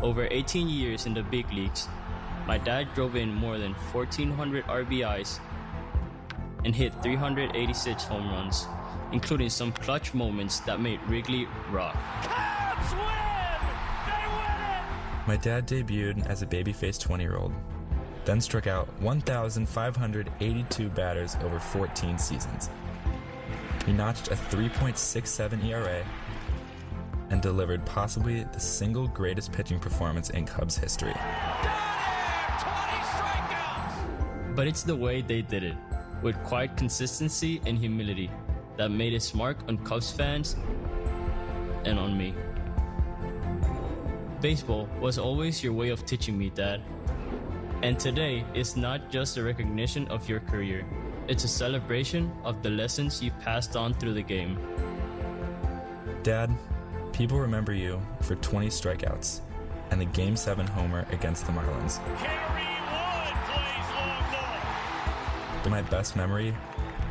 Over 0.02 0.26
18 0.30 0.68
years 0.68 1.06
in 1.06 1.14
the 1.14 1.23
big 1.23 1.50
leagues, 1.52 1.88
my 2.46 2.58
dad 2.58 2.88
drove 2.94 3.16
in 3.16 3.32
more 3.32 3.58
than 3.58 3.75
1,400 3.92 4.64
RBIs 4.64 5.40
and 6.64 6.75
hit 6.75 6.92
386 7.02 8.04
home 8.04 8.28
runs, 8.28 8.66
including 9.12 9.50
some 9.50 9.73
clutch 9.73 10.14
moments 10.14 10.61
that 10.61 10.80
made 10.80 11.00
Wrigley 11.08 11.46
rock. 11.70 11.94
Cubs 12.23 12.92
win! 12.92 13.02
They 14.06 14.26
win 14.26 14.61
it! 14.62 15.28
My 15.28 15.37
dad 15.37 15.66
debuted 15.68 16.26
as 16.26 16.42
a 16.42 16.46
baby-faced 16.46 17.06
20-year-old, 17.06 17.52
then 18.26 18.40
struck 18.40 18.66
out 18.66 18.88
1,582 19.00 20.88
batters 20.90 21.37
over 21.42 21.59
14 21.59 22.18
seasons. 22.18 22.68
He 23.87 23.92
notched 23.92 24.28
a 24.28 24.35
3.67 24.35 25.64
ERA 25.64 26.04
and 27.30 27.40
delivered 27.40 27.87
possibly 27.87 28.42
the 28.52 28.61
single 28.61 29.06
greatest 29.06 29.52
pitching 29.52 29.78
performance 29.78 30.30
in 30.30 30.45
Cubs 30.45 30.76
history. 30.76 31.14
But 34.56 34.66
it's 34.66 34.83
the 34.83 34.97
way 34.97 35.23
they 35.23 35.42
did 35.42 35.62
it, 35.62 35.76
with 36.21 36.37
quiet 36.42 36.76
consistency 36.76 37.61
and 37.64 37.78
humility, 37.78 38.30
that 38.76 38.90
made 38.90 39.12
its 39.12 39.35
mark 39.35 39.59
on 39.68 39.78
Cubs 39.78 40.11
fans 40.11 40.56
and 41.85 41.99
on 41.99 42.18
me. 42.18 42.35
Baseball 44.40 44.88
was 45.00 45.18
always 45.18 45.62
your 45.62 45.73
way 45.73 45.90
of 45.90 46.04
teaching 46.04 46.37
me, 46.37 46.50
Dad. 46.50 46.83
And 47.83 48.00
today 48.00 48.45
is 48.54 48.75
not 48.76 49.11
just 49.11 49.37
a 49.37 49.42
recognition 49.42 50.09
of 50.09 50.28
your 50.28 50.40
career, 50.40 50.87
it's 51.28 51.45
a 51.45 51.49
celebration 51.49 52.33
of 52.42 52.62
the 52.62 52.71
lessons 52.71 53.23
you 53.23 53.30
passed 53.42 53.76
on 53.76 53.92
through 53.92 54.14
the 54.14 54.23
game. 54.23 54.59
Dad, 56.23 56.50
people 57.12 57.38
remember 57.38 57.73
you 57.75 58.00
for 58.23 58.35
20 58.37 58.68
strikeouts 58.68 59.40
and 59.90 60.00
the 60.00 60.06
Game 60.06 60.37
7 60.37 60.66
homer 60.66 61.06
against 61.12 61.47
the 61.47 61.52
Marlins. 61.52 61.99
Kerry 62.18 62.66
Wood 62.90 63.35
plays 63.45 63.88
long 63.95 64.25
ball. 64.33 64.59
But 65.62 65.71
my 65.71 65.83
best 65.83 66.16
memory 66.16 66.56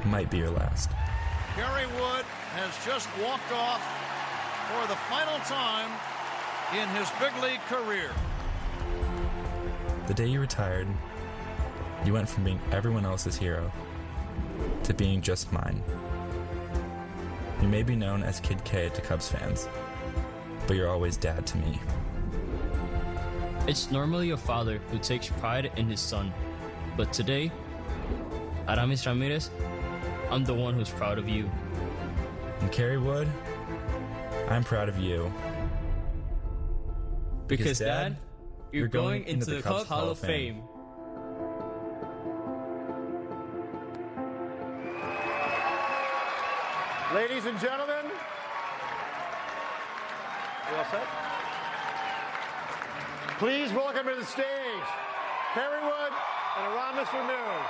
might 0.03 0.31
be 0.31 0.37
your 0.37 0.49
last. 0.49 0.89
Kerry 1.55 1.85
Wood 1.85 2.25
has 2.57 2.73
just 2.85 3.07
walked 3.21 3.51
off 3.53 3.81
for 4.71 4.87
the 4.87 4.97
final 5.07 5.37
time 5.45 5.91
in 6.73 6.89
his 6.97 7.09
big 7.19 7.31
league 7.43 7.61
career. 7.67 8.09
The 10.07 10.13
day 10.13 10.27
you 10.27 10.39
retired, 10.39 10.87
you 12.05 12.13
went 12.13 12.29
from 12.29 12.43
being 12.43 12.59
everyone 12.71 13.05
else's 13.05 13.35
hero 13.35 13.71
to 14.83 14.93
being 14.93 15.19
just 15.19 15.51
mine. 15.51 15.81
You 17.59 17.67
may 17.67 17.81
be 17.81 17.95
known 17.95 18.21
as 18.21 18.39
Kid 18.39 18.63
K 18.63 18.89
to 18.89 19.01
Cubs 19.01 19.27
fans, 19.29 19.67
but 20.67 20.75
you're 20.75 20.89
always 20.89 21.17
dad 21.17 21.47
to 21.47 21.57
me. 21.57 21.79
It's 23.67 23.89
normally 23.89 24.29
a 24.29 24.37
father 24.37 24.79
who 24.91 24.99
takes 24.99 25.27
pride 25.27 25.71
in 25.75 25.87
his 25.87 26.01
son, 26.01 26.31
but 26.95 27.11
today, 27.11 27.51
Aramis 28.67 29.07
Ramirez, 29.07 29.49
I'm 30.29 30.43
the 30.43 30.53
one 30.53 30.75
who's 30.75 30.89
proud 30.89 31.17
of 31.17 31.27
you. 31.27 31.49
And 32.61 32.71
Kerry 32.71 32.99
Wood, 32.99 33.27
I'm 34.49 34.63
proud 34.63 34.87
of 34.87 34.99
you. 34.99 35.33
Because, 37.47 37.79
Dad, 37.79 38.17
you're, 38.75 38.87
going, 38.89 39.23
into 39.23 39.45
the 39.45 39.61
Cubs 39.61 39.87
Hall 39.87 40.09
of 40.09 40.19
Fame. 40.19 40.61
Ladies 47.13 47.45
and 47.45 47.57
gentlemen, 47.59 48.05
you 50.69 50.77
all 50.77 50.85
set? 50.91 51.07
Please 53.39 53.71
welcome 53.71 54.07
to 54.07 54.15
the 54.15 54.25
stage 54.25 54.45
Kerry 55.53 55.81
Wood 55.81 56.11
and 56.57 56.73
Aramis 56.73 57.07
Ramirez. 57.13 57.69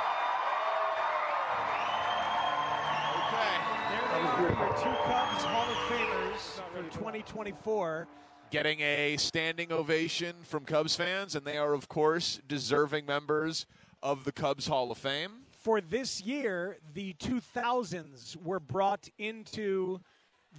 Okay, 3.21 3.53
there 3.91 4.49
Your 4.49 4.49
two 4.73 4.95
Cubs 5.05 5.43
Hall 5.43 5.69
of 5.69 5.77
Famers 5.87 6.61
for 6.73 6.81
2024. 6.97 8.07
Getting 8.51 8.79
a 8.79 9.17
standing 9.17 9.71
ovation 9.71 10.35
from 10.43 10.65
Cubs 10.65 10.95
fans, 10.95 11.35
and 11.35 11.45
they 11.45 11.57
are, 11.57 11.73
of 11.73 11.89
course, 11.89 12.39
deserving 12.47 13.05
members 13.05 13.65
of 14.01 14.23
the 14.23 14.31
Cubs 14.31 14.67
Hall 14.67 14.91
of 14.91 14.97
Fame. 14.97 15.31
For 15.49 15.81
this 15.81 16.21
year, 16.21 16.77
the 16.93 17.13
2000s 17.13 18.41
were 18.43 18.59
brought 18.59 19.09
into 19.17 19.99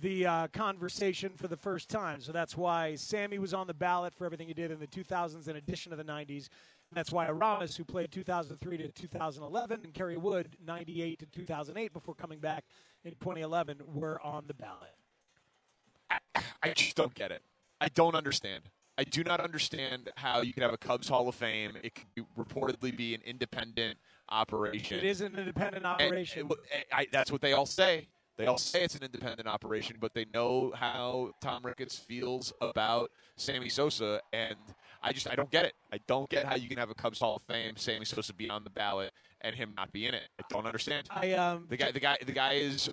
the 0.02 0.26
uh, 0.26 0.47
conversation 0.49 1.31
for 1.37 1.49
the 1.49 1.57
first 1.57 1.88
time. 1.88 2.21
So 2.21 2.33
that's 2.33 2.57
why 2.57 2.97
Sammy 2.97 3.38
was 3.38 3.55
on 3.55 3.66
the 3.66 3.75
ballot 3.75 4.14
for 4.14 4.26
everything 4.26 4.49
he 4.49 4.55
did 4.55 4.71
in 4.71 4.78
the 4.78 4.87
2000s 4.87 5.49
in 5.49 5.57
addition 5.57 5.90
to 5.90 5.97
the 5.97 6.05
90s. 6.05 6.49
That's 6.93 7.12
why 7.12 7.26
Aramis, 7.26 7.76
who 7.76 7.85
played 7.85 8.12
2003 8.12 8.76
to 8.78 8.88
2011, 8.88 9.81
and 9.85 9.94
Kerry 9.94 10.16
Wood, 10.16 10.57
98 10.66 11.18
to 11.20 11.27
2008, 11.27 11.92
before 11.92 12.14
coming 12.14 12.38
back 12.38 12.64
in 13.05 13.12
2011, 13.12 13.81
were 13.94 14.20
on 14.22 14.44
the 14.46 14.55
ballot. 14.55 14.94
I 16.62 16.70
just 16.70 16.96
don't 16.96 17.14
get 17.14 17.33
it. 17.33 17.42
I 17.80 17.88
don't 17.88 18.14
understand. 18.14 18.64
I 18.98 19.04
do 19.04 19.22
not 19.22 19.40
understand 19.40 20.10
how 20.16 20.40
you 20.40 20.52
can 20.54 20.62
have 20.62 20.72
a 20.72 20.78
Cubs 20.78 21.08
Hall 21.08 21.28
of 21.28 21.34
Fame. 21.34 21.72
It 21.82 21.94
could 21.94 22.06
be, 22.14 22.22
reportedly 22.38 22.96
be 22.96 23.14
an 23.14 23.20
independent 23.26 23.98
operation. 24.30 24.98
It 24.98 25.04
is 25.04 25.20
an 25.20 25.36
independent 25.36 25.84
And- 25.84 25.86
operation. 25.86 26.48
and 26.72 26.84
I, 26.92 27.06
that's 27.12 27.30
what 27.30 27.40
they 27.42 27.52
all 27.52 27.66
say. 27.66 28.08
They 28.38 28.44
all 28.46 28.58
say 28.58 28.82
it's 28.84 28.94
an 28.94 29.02
independent 29.02 29.48
operation, 29.48 29.96
but 29.98 30.12
they 30.12 30.26
know 30.34 30.70
how 30.76 31.32
Tom 31.40 31.64
Ricketts 31.64 31.98
feels 31.98 32.52
about 32.60 33.10
Sammy 33.36 33.70
Sosa, 33.70 34.20
and 34.34 34.56
I 35.02 35.14
just 35.14 35.26
I 35.30 35.34
don't 35.34 35.50
get 35.50 35.64
it. 35.64 35.72
I 35.90 36.00
don't 36.06 36.28
get 36.28 36.44
how 36.44 36.54
you 36.54 36.68
can 36.68 36.76
have 36.76 36.90
a 36.90 36.94
Cubs 36.94 37.18
Hall 37.20 37.36
of 37.36 37.42
Fame, 37.44 37.76
Sammy 37.78 38.04
Sosa 38.04 38.34
be 38.34 38.50
on 38.50 38.62
the 38.62 38.68
ballot, 38.68 39.12
and 39.40 39.56
him 39.56 39.72
not 39.74 39.90
be 39.90 40.04
in 40.04 40.12
it. 40.12 40.28
I 40.38 40.42
don't 40.50 40.66
understand. 40.66 41.08
I 41.10 41.32
um 41.32 41.64
the 41.70 41.78
guy, 41.78 41.90
the 41.92 42.00
guy, 42.00 42.18
the 42.26 42.32
guy 42.32 42.54
is 42.54 42.90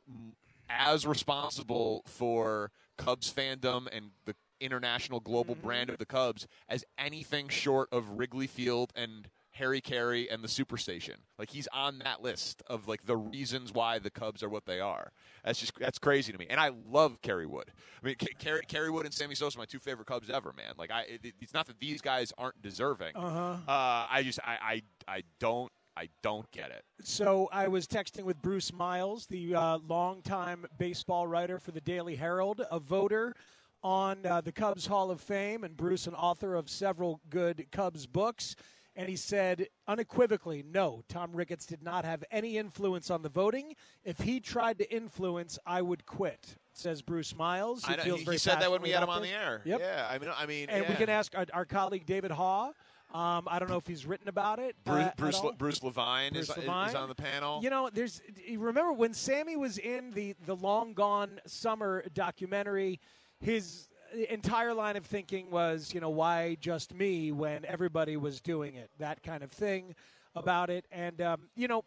as 0.69 1.05
responsible 1.05 2.03
for 2.07 2.71
Cubs 2.97 3.29
fandom 3.33 3.87
and 3.91 4.11
the 4.25 4.35
international 4.63 5.19
global 5.19 5.55
Mm-hmm. 5.55 5.65
brand 5.67 5.89
of 5.89 5.97
the 5.97 6.05
Cubs 6.05 6.47
as 6.69 6.83
anything 6.97 7.49
short 7.49 7.89
of 7.91 8.09
Wrigley 8.11 8.47
Field 8.47 8.91
and 8.95 9.27
Harry 9.51 9.81
Caray 9.81 10.27
and 10.27 10.43
the 10.43 10.47
Superstation. 10.47 11.15
Like 11.37 11.51
he's 11.51 11.67
on 11.71 11.99
that 11.99 12.23
list 12.23 12.63
of 12.67 12.87
like 12.87 13.05
the 13.05 13.17
reasons 13.17 13.71
why 13.71 13.99
the 13.99 14.09
Cubs 14.09 14.41
are 14.41 14.49
what 14.49 14.65
they 14.65 14.79
are. 14.79 15.11
That's 15.45 15.59
just 15.59 15.77
that's 15.77 15.99
crazy 15.99 16.31
to 16.31 16.39
me. 16.39 16.47
And 16.49 16.59
I 16.59 16.71
love 16.89 17.21
Kerry 17.21 17.45
Wood. 17.45 17.71
I 18.01 18.05
mean, 18.07 18.15
Kerry, 18.39 18.61
Kerry 18.67 18.89
Wood 18.89 19.05
and 19.05 19.13
Sammy 19.13 19.35
Sosa 19.35 19.57
are 19.57 19.61
my 19.61 19.65
two 19.65 19.79
favorite 19.79 20.07
Cubs 20.07 20.29
ever, 20.29 20.53
man. 20.57 20.73
Like 20.77 20.89
I, 20.91 21.01
it, 21.03 21.33
it's 21.41 21.53
not 21.53 21.67
that 21.67 21.79
these 21.79 22.01
guys 22.01 22.33
aren't 22.37 22.61
deserving. 22.63 23.15
Uh-huh. 23.15 23.57
Uh, 23.71 24.07
I 24.09 24.23
just 24.23 24.39
I, 24.43 24.81
I 25.07 25.17
I 25.17 25.23
don't 25.39 25.71
I 25.95 26.09
don't 26.23 26.49
get 26.51 26.71
it. 26.71 26.83
So 27.03 27.47
I 27.51 27.67
was 27.67 27.85
texting 27.85 28.23
with 28.23 28.41
Bruce 28.41 28.73
Miles, 28.73 29.27
the 29.27 29.53
uh, 29.53 29.77
longtime 29.87 30.65
baseball 30.79 31.27
writer 31.27 31.59
for 31.59 31.69
the 31.71 31.81
Daily 31.81 32.15
Herald, 32.15 32.61
a 32.71 32.79
voter 32.79 33.35
on 33.83 34.25
uh, 34.25 34.41
the 34.41 34.51
Cubs 34.51 34.85
Hall 34.85 35.11
of 35.11 35.19
Fame, 35.19 35.63
and 35.63 35.75
Bruce, 35.75 36.07
an 36.07 36.13
author 36.15 36.55
of 36.55 36.69
several 36.69 37.19
good 37.29 37.65
Cubs 37.71 38.05
books. 38.05 38.55
And 38.95 39.09
he 39.09 39.15
said 39.15 39.67
unequivocally, 39.87 40.63
no, 40.71 41.03
Tom 41.09 41.31
Ricketts 41.33 41.65
did 41.65 41.81
not 41.81 42.05
have 42.05 42.23
any 42.29 42.57
influence 42.59 43.09
on 43.09 43.23
the 43.23 43.29
voting. 43.29 43.75
If 44.05 44.19
he 44.19 44.39
tried 44.39 44.77
to 44.77 44.95
influence, 44.95 45.57
I 45.65 45.81
would 45.81 46.05
quit, 46.05 46.57
says 46.73 47.01
Bruce 47.01 47.35
Miles. 47.35 47.83
I 47.87 47.95
know, 47.95 48.03
feels 48.03 48.19
he, 48.19 48.25
very 48.25 48.35
he 48.35 48.39
said 48.39 48.61
that 48.61 48.69
when 48.71 48.83
we 48.83 48.91
had 48.91 49.01
him 49.01 49.09
on 49.09 49.17
about 49.17 49.27
the 49.27 49.33
air. 49.35 49.61
Yep. 49.65 49.79
Yeah, 49.79 50.07
I 50.09 50.19
mean, 50.19 50.29
I 50.37 50.45
mean, 50.45 50.69
And 50.69 50.87
we 50.87 50.93
can 50.93 51.09
ask 51.09 51.35
our, 51.35 51.47
our 51.53 51.65
colleague 51.65 52.05
David 52.05 52.29
Haugh. 52.29 52.71
Um, 53.13 53.47
I 53.47 53.59
don't 53.59 53.69
know 53.69 53.77
if 53.77 53.85
he's 53.85 54.05
written 54.05 54.27
about 54.27 54.59
it. 54.59 54.75
uh, 54.87 54.91
Bruce 54.91 55.05
at 55.05 55.17
Bruce. 55.17 55.43
Le- 55.43 55.53
Bruce 55.53 55.83
Levine, 55.83 56.33
Bruce 56.33 56.49
is, 56.49 56.57
is 56.57 56.67
on 56.67 57.09
the 57.09 57.15
panel. 57.15 57.61
You 57.63 57.69
know, 57.69 57.89
there's. 57.93 58.21
You 58.47 58.59
remember 58.59 58.91
when 58.91 59.13
Sammy 59.13 59.55
was 59.55 59.77
in 59.77 60.11
the 60.11 60.35
the 60.47 60.55
Long 60.55 60.93
Gone 60.93 61.39
Summer 61.45 62.03
documentary? 62.13 62.99
His 63.43 63.89
entire 64.29 64.73
line 64.73 64.95
of 64.95 65.05
thinking 65.05 65.51
was, 65.51 65.93
you 65.93 65.99
know, 65.99 66.09
why 66.09 66.55
just 66.61 66.93
me 66.93 67.31
when 67.33 67.65
everybody 67.65 68.15
was 68.15 68.39
doing 68.39 68.75
it? 68.75 68.89
That 68.99 69.21
kind 69.21 69.43
of 69.43 69.51
thing 69.51 69.95
about 70.35 70.69
it, 70.69 70.85
and 70.91 71.21
um, 71.21 71.41
you 71.55 71.67
know. 71.67 71.83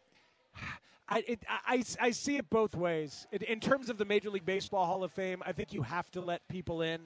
I, 1.08 1.22
it, 1.28 1.44
I, 1.48 1.84
I 2.00 2.10
see 2.10 2.36
it 2.36 2.50
both 2.50 2.74
ways. 2.74 3.28
In, 3.30 3.60
terms 3.60 3.90
of 3.90 3.96
the 3.96 4.04
Major 4.04 4.28
League 4.28 4.44
Baseball 4.44 4.86
Hall 4.86 5.04
of 5.04 5.12
Fame, 5.12 5.40
I 5.46 5.52
think 5.52 5.72
you 5.72 5.82
have 5.82 6.10
to 6.10 6.20
let 6.20 6.46
people 6.48 6.82
in. 6.82 7.00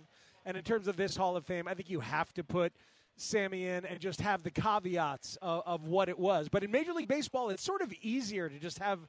And 0.47 0.57
in 0.57 0.63
terms 0.63 0.89
of 0.89 0.97
this 0.97 1.15
Hall 1.15 1.37
of 1.37 1.45
Fame, 1.45 1.69
I 1.69 1.75
think 1.75 1.91
you 1.91 2.01
have 2.01 2.33
to 2.33 2.43
put 2.43 2.73
Sammy 3.17 3.67
in 3.67 3.85
and 3.85 4.01
just 4.01 4.23
have 4.23 4.43
the 4.43 4.51
caveats 4.51 5.37
of, 5.43 5.63
of 5.67 5.85
what 5.87 6.09
it 6.09 6.19
was. 6.19 6.49
But 6.49 6.65
in 6.65 6.71
Major 6.71 6.95
League 6.95 7.09
Baseball, 7.09 7.51
it's 7.51 7.63
sort 7.63 7.83
of 7.83 7.93
easier 8.01 8.49
to 8.49 8.59
just 8.59 8.79
have, 8.79 9.01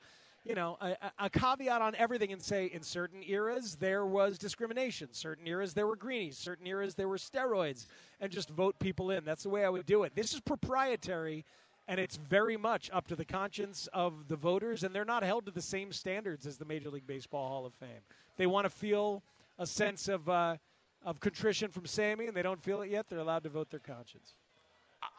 you 0.43 0.55
know, 0.55 0.77
a, 0.81 0.95
a- 1.19 1.29
caveat 1.29 1.81
on 1.81 1.95
everything 1.95 2.31
and 2.33 2.41
say 2.41 2.65
in 2.65 2.81
certain 2.81 3.21
eras 3.25 3.75
there 3.75 4.05
was 4.05 4.37
discrimination, 4.37 5.09
certain 5.11 5.47
eras 5.47 5.73
there 5.73 5.87
were 5.87 5.95
greenies, 5.95 6.37
certain 6.37 6.65
eras 6.67 6.95
there 6.95 7.07
were 7.07 7.17
steroids, 7.17 7.85
and 8.19 8.31
just 8.31 8.49
vote 8.49 8.77
people 8.79 9.11
in. 9.11 9.23
That's 9.23 9.43
the 9.43 9.49
way 9.49 9.63
I 9.65 9.69
would 9.69 9.85
do 9.85 10.03
it. 10.03 10.15
This 10.15 10.33
is 10.33 10.39
proprietary. 10.39 11.45
And 11.87 11.99
it's 11.99 12.15
very 12.15 12.55
much 12.57 12.89
up 12.93 13.07
to 13.07 13.15
the 13.15 13.25
conscience 13.25 13.89
of 13.91 14.27
the 14.29 14.35
voters, 14.35 14.83
and 14.83 14.95
they're 14.95 15.03
not 15.03 15.23
held 15.23 15.45
to 15.47 15.51
the 15.51 15.63
same 15.63 15.91
standards 15.91 16.45
as 16.45 16.57
the 16.57 16.63
Major 16.63 16.89
League 16.89 17.07
Baseball 17.07 17.49
Hall 17.49 17.65
of 17.65 17.73
Fame. 17.73 17.89
They 18.37 18.45
want 18.45 18.65
to 18.65 18.69
feel 18.69 19.23
a 19.57 19.65
sense 19.65 20.07
of 20.07 20.29
uh, 20.29 20.57
of 21.03 21.19
contrition 21.19 21.71
from 21.71 21.85
Sammy, 21.87 22.27
and 22.27 22.37
they 22.37 22.43
don't 22.43 22.61
feel 22.61 22.81
it 22.81 22.91
yet. 22.91 23.09
They're 23.09 23.19
allowed 23.19 23.43
to 23.43 23.49
vote 23.49 23.71
their 23.71 23.79
conscience. 23.79 24.35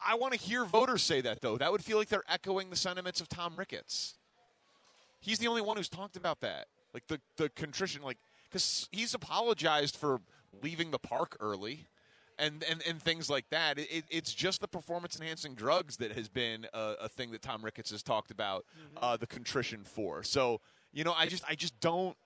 I 0.03 0.15
want 0.15 0.33
to 0.33 0.39
hear 0.39 0.63
voters 0.63 1.03
say 1.03 1.21
that 1.21 1.41
though. 1.41 1.57
That 1.57 1.71
would 1.71 1.83
feel 1.83 1.97
like 1.97 2.07
they're 2.07 2.23
echoing 2.29 2.69
the 2.69 2.75
sentiments 2.75 3.19
of 3.21 3.27
Tom 3.27 3.55
Ricketts. 3.57 4.15
He's 5.23 5.39
the 5.39 5.47
only 5.47 5.61
one 5.61 5.77
who's 5.77 5.89
talked 5.89 6.15
about 6.17 6.41
that, 6.41 6.67
like 6.93 7.07
the 7.07 7.19
the 7.37 7.49
contrition, 7.49 8.03
like 8.03 8.17
because 8.49 8.87
he's 8.91 9.13
apologized 9.15 9.95
for 9.97 10.19
leaving 10.61 10.91
the 10.91 10.99
park 10.99 11.35
early. 11.39 11.87
And, 12.39 12.63
and, 12.67 12.81
and 12.89 12.99
things 12.99 13.29
like 13.29 13.47
that. 13.51 13.77
It, 13.77 13.87
it- 13.91 14.05
it's 14.09 14.33
just 14.33 14.59
the 14.59 14.67
performance 14.67 15.15
enhancing 15.19 15.53
drugs 15.53 15.97
that 15.97 16.13
has 16.13 16.29
been 16.29 16.65
a, 16.73 16.95
a 17.01 17.07
thing 17.07 17.29
that 17.31 17.43
Tom 17.43 17.63
Ricketts 17.63 17.91
has 17.91 18.01
talked 18.01 18.31
about 18.31 18.65
uh, 18.97 19.15
the 19.17 19.27
contrition 19.27 19.83
for. 19.83 20.23
So 20.23 20.59
you 20.91 21.03
know, 21.03 21.13
I 21.13 21.27
just 21.27 21.43
I 21.47 21.53
just 21.53 21.79
don't 21.79 22.17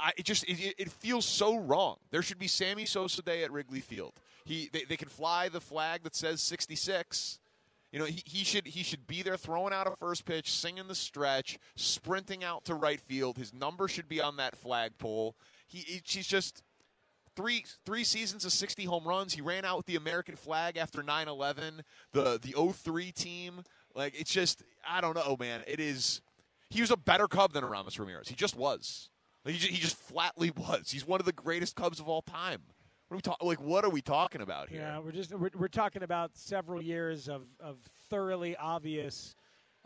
I 0.00 0.12
it 0.16 0.24
just 0.24 0.44
it, 0.48 0.74
it 0.78 0.90
feels 0.90 1.24
so 1.24 1.58
wrong. 1.58 1.96
There 2.10 2.22
should 2.22 2.40
be 2.40 2.48
Sammy 2.48 2.86
Sosa 2.86 3.22
Day 3.22 3.44
at 3.44 3.52
Wrigley 3.52 3.80
Field. 3.80 4.14
He 4.44 4.68
they, 4.72 4.82
they 4.82 4.96
can 4.96 5.08
fly 5.08 5.48
the 5.48 5.60
flag 5.60 6.02
that 6.02 6.16
says 6.16 6.42
66. 6.42 7.38
You 7.92 7.98
know, 7.98 8.04
he, 8.04 8.22
he 8.26 8.44
should 8.44 8.66
he 8.66 8.82
should 8.82 9.06
be 9.06 9.22
there 9.22 9.36
throwing 9.36 9.72
out 9.72 9.86
a 9.86 9.96
first 9.96 10.24
pitch, 10.26 10.52
singing 10.52 10.88
the 10.88 10.94
stretch, 10.94 11.58
sprinting 11.76 12.44
out 12.44 12.64
to 12.66 12.74
right 12.74 13.00
field. 13.00 13.38
His 13.38 13.54
number 13.54 13.88
should 13.88 14.08
be 14.08 14.20
on 14.20 14.36
that 14.36 14.56
flagpole. 14.56 15.36
He 15.66 15.78
he- 15.78 16.02
he's 16.04 16.26
just 16.26 16.62
three 17.34 17.64
three 17.86 18.04
seasons 18.04 18.44
of 18.44 18.52
60 18.52 18.84
home 18.84 19.04
runs. 19.04 19.32
He 19.32 19.40
ran 19.40 19.64
out 19.64 19.78
with 19.78 19.86
the 19.86 19.96
American 19.96 20.36
flag 20.36 20.76
after 20.76 21.02
9/11. 21.02 21.80
The 22.12 22.38
the 22.38 22.54
03 22.72 23.10
team, 23.12 23.62
like 23.94 24.18
it's 24.20 24.32
just 24.32 24.62
I 24.86 25.00
don't 25.00 25.16
know, 25.16 25.36
man. 25.38 25.62
It 25.66 25.80
is 25.80 26.20
he 26.68 26.82
was 26.82 26.90
a 26.90 26.96
better 26.96 27.26
Cub 27.26 27.54
than 27.54 27.64
Aramis 27.64 27.98
Ramirez. 27.98 28.28
He 28.28 28.34
just 28.34 28.54
was. 28.54 29.08
He, 29.46 29.54
just, 29.54 29.72
he 29.72 29.78
just 29.78 29.96
flatly 29.96 30.50
was. 30.56 30.90
He's 30.90 31.06
one 31.06 31.20
of 31.20 31.26
the 31.26 31.32
greatest 31.32 31.74
Cubs 31.74 32.00
of 32.00 32.08
all 32.08 32.20
time. 32.20 32.60
What 33.08 33.14
are 33.14 33.16
we 33.16 33.22
talking? 33.22 33.48
Like, 33.48 33.60
what 33.62 33.84
are 33.86 33.90
we 33.90 34.02
talking 34.02 34.42
about 34.42 34.68
here? 34.68 34.82
Yeah, 34.82 34.98
we're 34.98 35.12
just 35.12 35.32
we're, 35.32 35.50
we're 35.54 35.68
talking 35.68 36.02
about 36.02 36.36
several 36.36 36.82
years 36.82 37.26
of, 37.26 37.46
of 37.58 37.78
thoroughly 38.10 38.54
obvious 38.56 39.34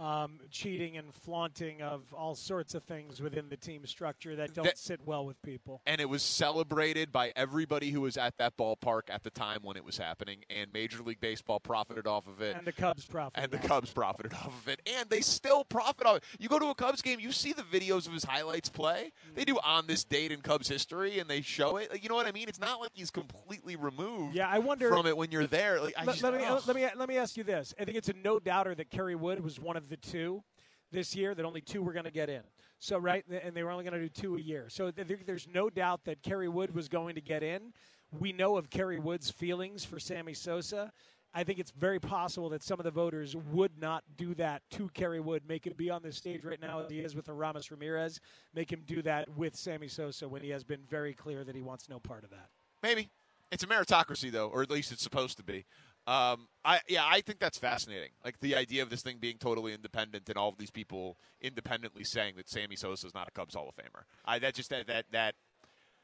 um, 0.03 0.41
cheating 0.51 0.97
and 0.97 1.15
flaunting 1.15 1.81
of 1.81 2.13
all 2.13 2.35
sorts 2.35 2.75
of 2.75 2.83
things 2.83 3.21
within 3.21 3.49
the 3.49 3.57
team 3.57 3.87
structure 3.87 4.35
that 4.37 4.53
don't 4.55 4.65
That- 4.65 4.79
sit 4.79 5.01
well 5.07 5.25
with 5.25 5.41
people. 5.43 5.81
and 5.87 6.01
it 6.01 6.09
was 6.09 6.23
celebrated 6.23 7.13
by 7.13 7.33
everybody 7.37 7.91
who 7.91 8.01
was 8.01 8.17
at 8.17 8.37
that 8.39 8.57
ballpark 8.57 9.03
at 9.09 9.23
the 9.23 9.31
time 9.31 9.61
when 9.63 9.77
it 9.77 9.85
was 9.85 9.99
happening, 9.99 10.45
and 10.51 10.73
Major 10.73 11.03
League 11.03 11.21
Baseball 11.21 11.61
profited 11.61 12.07
off 12.07 12.27
of 12.27 12.41
it. 12.43 12.57
And 12.57 12.67
the 12.67 12.73
Cubs 12.73 13.05
profited. 13.05 13.45
And 13.53 13.63
the 13.63 13.67
Cubs 13.69 13.93
profited 13.93 14.33
off 14.35 14.49
of 14.61 14.69
it, 14.69 14.81
and 14.87 15.09
they 15.09 15.21
still 15.21 15.65
profit 15.65 16.07
off 16.07 16.17
it. 16.17 16.25
You 16.39 16.49
go 16.49 16.59
to 16.59 16.67
a 16.67 16.75
Cubs 16.75 17.01
game, 17.01 17.21
you 17.21 17.31
see 17.33 17.53
the 17.53 17.63
videos 17.63 18.07
of 18.07 18.13
his 18.13 18.25
highlights 18.25 18.69
play. 18.69 19.13
They 19.35 19.45
do 19.45 19.59
on 19.65 19.87
this 19.87 20.03
date 20.05 20.33
in 20.33 20.41
Cubs 20.41 20.69
history, 20.69 21.21
and 21.21 21.31
they 21.31 21.41
show 21.43 21.77
it. 21.77 21.91
Like, 21.93 22.03
you 22.03 22.09
know 22.09 22.17
what 22.17 22.27
I 22.27 22.33
mean? 22.33 22.49
It's 22.49 22.61
not 22.61 22.81
like 22.81 22.91
he's 22.95 23.11
completely 23.11 23.77
removed. 23.77 24.35
Yeah, 24.35 24.49
I 24.49 24.59
wonder 24.59 24.89
from 24.89 25.07
it 25.07 25.17
when 25.17 25.31
you're 25.31 25.47
there. 25.47 25.81
Like, 25.81 25.95
let, 25.99 26.07
just, 26.07 26.23
let 26.23 26.35
me 26.35 26.41
let 26.67 26.77
me 26.77 26.89
let 26.97 27.09
me 27.09 27.17
ask 27.17 27.37
you 27.37 27.45
this. 27.45 27.73
I 27.81 27.85
think 27.85 27.97
it's 27.97 28.09
a 28.09 28.15
no 28.25 28.39
doubter 28.39 28.75
that 28.75 28.91
Kerry 28.91 29.15
Wood 29.15 29.43
was 29.43 29.61
one 29.61 29.77
of 29.77 29.89
the 29.93 29.97
two 29.99 30.43
this 30.91 31.15
year 31.15 31.35
that 31.35 31.45
only 31.45 31.61
two 31.61 31.83
were 31.83 31.93
going 31.93 32.05
to 32.05 32.11
get 32.11 32.29
in. 32.29 32.43
So 32.79 32.99
right, 32.99 33.25
and 33.29 33.55
they 33.55 33.63
were 33.63 33.71
only 33.71 33.85
going 33.85 33.95
to 33.95 34.01
do 34.01 34.09
two 34.09 34.37
a 34.37 34.41
year. 34.41 34.69
So 34.69 34.91
there's 34.91 35.47
no 35.53 35.71
doubt 35.71 36.05
that 36.05 36.23
Kerry 36.23 36.49
Wood 36.49 36.75
was 36.75 36.89
going 36.89 37.15
to 37.15 37.21
get 37.21 37.43
in. 37.43 37.73
We 38.19 38.33
know 38.33 38.57
of 38.57 38.71
Kerry 38.71 38.99
Wood's 38.99 39.31
feelings 39.31 39.85
for 39.85 40.01
Sammy 40.01 40.35
Sosa. 40.35 40.93
I 41.35 41.45
think 41.45 41.59
it's 41.59 41.71
very 41.71 41.99
possible 41.99 42.51
that 42.51 42.63
some 42.63 42.79
of 42.81 42.85
the 42.85 42.91
voters 42.91 43.37
would 43.53 43.79
not 43.79 44.05
do 44.17 44.35
that 44.35 44.63
to 44.73 44.89
Kerry 44.91 45.21
Wood, 45.21 45.43
make 45.49 45.67
him 45.67 45.73
be 45.77 45.89
on 45.89 46.03
this 46.03 46.17
stage 46.17 46.45
right 46.45 46.61
now 46.61 46.81
as 46.81 46.91
he 46.91 46.99
is 46.99 47.15
with 47.15 47.29
Aramis 47.29 47.71
Ramirez, 47.71 48.21
make 48.55 48.71
him 48.71 48.83
do 48.87 49.01
that 49.03 49.29
with 49.37 49.57
Sammy 49.57 49.89
Sosa 49.89 50.29
when 50.29 50.43
he 50.43 50.51
has 50.51 50.63
been 50.63 50.83
very 50.91 51.15
clear 51.15 51.45
that 51.45 51.55
he 51.55 51.63
wants 51.63 51.89
no 51.89 51.99
part 51.99 52.25
of 52.25 52.31
that. 52.31 52.49
Maybe 52.83 53.09
it's 53.51 53.63
a 53.63 53.67
meritocracy, 53.67 54.31
though, 54.31 54.49
or 54.49 54.63
at 54.63 54.71
least 54.71 54.93
it's 54.93 55.03
supposed 55.03 55.39
to 55.39 55.43
be. 55.43 55.65
Um, 56.07 56.49
I 56.65 56.81
yeah, 56.89 57.05
I 57.07 57.21
think 57.21 57.39
that's 57.39 57.59
fascinating. 57.59 58.11
Like 58.25 58.41
the 58.41 58.57
idea 58.57 58.83
of 58.83 58.91
this 58.91 59.03
thing 59.03 59.19
being 59.21 59.39
totally 59.39 59.73
independent 59.73 60.29
and 60.29 60.37
all 60.37 60.49
of 60.49 60.59
these 60.59 60.71
people 60.71 61.17
independently 61.41 62.05
saying 62.05 62.35
that 62.37 62.49
Sammy 62.49 62.77
Sosa 62.77 63.07
is 63.07 63.15
not 63.15 63.29
a 63.29 63.31
Cubs 63.31 63.55
Hall 63.55 63.69
of 63.69 63.77
Famer. 63.77 64.03
I 64.25 64.39
that 64.41 64.55
just 64.55 64.71
that 64.71 64.87
that 64.89 65.07
that 65.13 65.35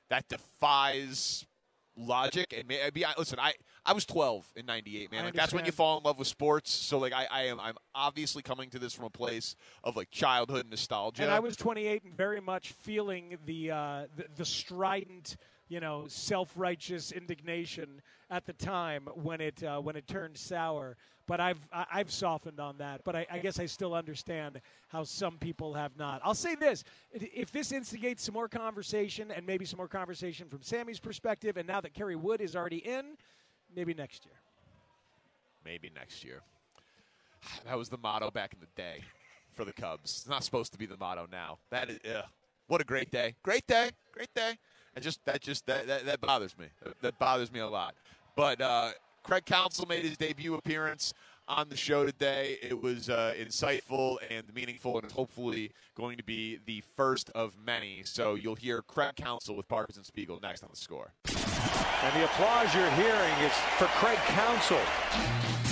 that 0.08 0.28
defies 0.28 1.46
logic. 1.98 2.54
And 2.56 2.68
may, 2.68 2.80
I 2.80 3.14
listen 3.18 3.38
I, 3.38 3.54
I 3.84 3.92
was 3.92 4.06
12 4.06 4.46
in 4.56 4.66
98 4.66 5.10
man. 5.10 5.24
Like 5.24 5.34
that's 5.34 5.52
when 5.52 5.64
you 5.64 5.72
fall 5.72 5.98
in 5.98 6.04
love 6.04 6.18
with 6.18 6.28
sports. 6.28 6.70
So 6.72 6.98
like 6.98 7.12
I, 7.12 7.26
I 7.30 7.42
am 7.44 7.60
i'm 7.60 7.76
obviously 7.94 8.42
coming 8.42 8.70
to 8.70 8.78
this 8.78 8.94
from 8.94 9.06
a 9.06 9.10
place 9.10 9.56
of 9.84 9.96
like 9.96 10.10
childhood 10.10 10.66
nostalgia. 10.68 11.22
And 11.22 11.30
I 11.30 11.40
was 11.40 11.56
28 11.56 12.04
and 12.04 12.16
very 12.16 12.40
much 12.40 12.72
feeling 12.72 13.38
the 13.44 13.72
uh, 13.72 14.06
the, 14.16 14.26
the 14.36 14.44
strident, 14.44 15.36
you 15.68 15.80
know, 15.80 16.04
self-righteous 16.08 17.12
indignation 17.12 18.00
at 18.30 18.46
the 18.46 18.52
time 18.52 19.08
when 19.14 19.40
it 19.40 19.62
uh, 19.62 19.78
when 19.80 19.96
it 19.96 20.06
turned 20.06 20.36
sour. 20.36 20.96
But 21.26 21.40
I've 21.40 21.60
I've 21.72 22.10
softened 22.10 22.58
on 22.58 22.78
that. 22.78 23.02
But 23.04 23.16
I, 23.16 23.26
I 23.30 23.38
guess 23.38 23.58
I 23.58 23.66
still 23.66 23.94
understand 23.94 24.60
how 24.88 25.04
some 25.04 25.36
people 25.36 25.74
have 25.74 25.96
not. 25.98 26.20
I'll 26.24 26.34
say 26.34 26.54
this: 26.54 26.84
if 27.12 27.52
this 27.52 27.70
instigates 27.72 28.24
some 28.24 28.32
more 28.32 28.48
conversation 28.48 29.30
and 29.30 29.46
maybe 29.46 29.64
some 29.64 29.76
more 29.76 29.88
conversation 29.88 30.48
from 30.48 30.62
Sammy's 30.62 30.98
perspective, 31.00 31.56
and 31.58 31.68
now 31.68 31.80
that 31.82 31.92
Kerry 31.92 32.16
Wood 32.16 32.40
is 32.40 32.56
already 32.56 32.78
in, 32.78 33.16
maybe 33.74 33.92
next 33.94 34.24
year. 34.24 34.34
maybe 35.64 35.90
next 35.94 36.24
year 36.24 36.40
that 37.66 37.76
was 37.76 37.88
the 37.88 37.98
motto 37.98 38.30
back 38.30 38.54
in 38.54 38.60
the 38.60 38.66
day 38.74 39.00
for 39.52 39.64
the 39.64 39.72
cubs 39.72 40.10
it's 40.20 40.28
not 40.28 40.42
supposed 40.44 40.72
to 40.72 40.78
be 40.78 40.86
the 40.86 40.96
motto 40.96 41.26
now 41.30 41.58
that 41.70 41.90
is 41.90 41.98
ugh. 42.14 42.24
what 42.68 42.80
a 42.80 42.84
great 42.84 43.10
day 43.10 43.34
great 43.42 43.66
day 43.66 43.90
great 44.12 44.32
day 44.34 44.56
and 44.94 45.02
just 45.02 45.24
that 45.24 45.40
just 45.40 45.66
that, 45.66 45.86
that, 45.86 46.06
that 46.06 46.20
bothers 46.20 46.56
me. 46.58 46.66
That, 47.02 47.18
bothers 47.18 47.52
me 47.52 47.60
a 47.60 47.68
lot. 47.68 47.94
But 48.36 48.60
uh, 48.60 48.90
craig 49.22 49.44
Counsell 49.44 49.86
made 49.86 50.04
his 50.04 50.16
debut 50.16 50.54
appearance 50.54 51.12
on 51.48 51.68
the 51.68 51.76
show 51.76 52.04
today. 52.04 52.58
It 52.62 52.80
was 52.80 53.08
uh, 53.08 53.34
insightful 53.38 54.18
and 54.30 54.44
meaningful 54.54 54.98
and 54.98 55.10
hopefully 55.10 55.72
going 55.94 56.18
to 56.18 56.24
be 56.24 56.58
the 56.66 56.82
first 56.94 57.30
of 57.34 57.54
many. 57.64 58.02
So 58.04 58.34
you'll 58.34 58.54
hear 58.54 58.82
craig 58.82 59.16
Counsell 59.16 59.56
with 59.56 59.66
parkins 59.68 59.96
and 59.96 60.06
spiegel 60.06 60.38
next 60.42 60.62
on 60.62 60.68
the 60.70 60.76
score 60.76 61.12
And 62.00 62.14
the 62.14 62.24
applause 62.26 62.72
you're 62.74 62.90
hearing 62.92 63.34
is 63.40 63.52
for 63.76 63.86
Craig 63.86 64.18
Counsell. 64.26 64.78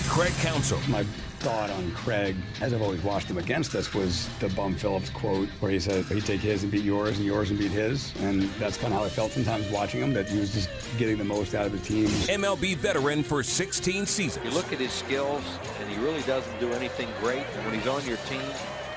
Craig 0.08 0.32
Counsell. 0.40 0.80
My 0.88 1.04
thought 1.38 1.70
on 1.70 1.92
Craig, 1.92 2.34
as 2.60 2.74
I've 2.74 2.82
always 2.82 3.00
watched 3.02 3.28
him 3.28 3.38
against 3.38 3.76
us, 3.76 3.94
was 3.94 4.28
the 4.40 4.48
Bum 4.48 4.74
Phillips 4.74 5.08
quote 5.08 5.48
where 5.60 5.70
he 5.70 5.78
said 5.78 6.04
he'd 6.06 6.26
take 6.26 6.40
his 6.40 6.64
and 6.64 6.72
beat 6.72 6.82
yours 6.82 7.18
and 7.18 7.26
yours 7.26 7.50
and 7.50 7.58
beat 7.60 7.70
his. 7.70 8.12
And 8.22 8.42
that's 8.58 8.76
kind 8.76 8.92
of 8.92 8.98
how 8.98 9.04
I 9.04 9.08
felt 9.08 9.30
sometimes 9.30 9.70
watching 9.70 10.00
him, 10.00 10.12
that 10.14 10.28
he 10.28 10.40
was 10.40 10.52
just 10.52 10.68
getting 10.98 11.16
the 11.16 11.24
most 11.24 11.54
out 11.54 11.66
of 11.66 11.70
the 11.70 11.78
team. 11.78 12.06
MLB 12.06 12.76
veteran 12.76 13.22
for 13.22 13.44
16 13.44 14.06
seasons. 14.06 14.44
You 14.44 14.50
look 14.50 14.72
at 14.72 14.80
his 14.80 14.90
skills, 14.90 15.44
and 15.80 15.88
he 15.88 15.96
really 15.98 16.22
doesn't 16.22 16.58
do 16.58 16.72
anything 16.72 17.08
great. 17.20 17.44
And 17.54 17.64
when 17.66 17.74
he's 17.74 17.86
on 17.86 18.04
your 18.04 18.18
team, 18.28 18.42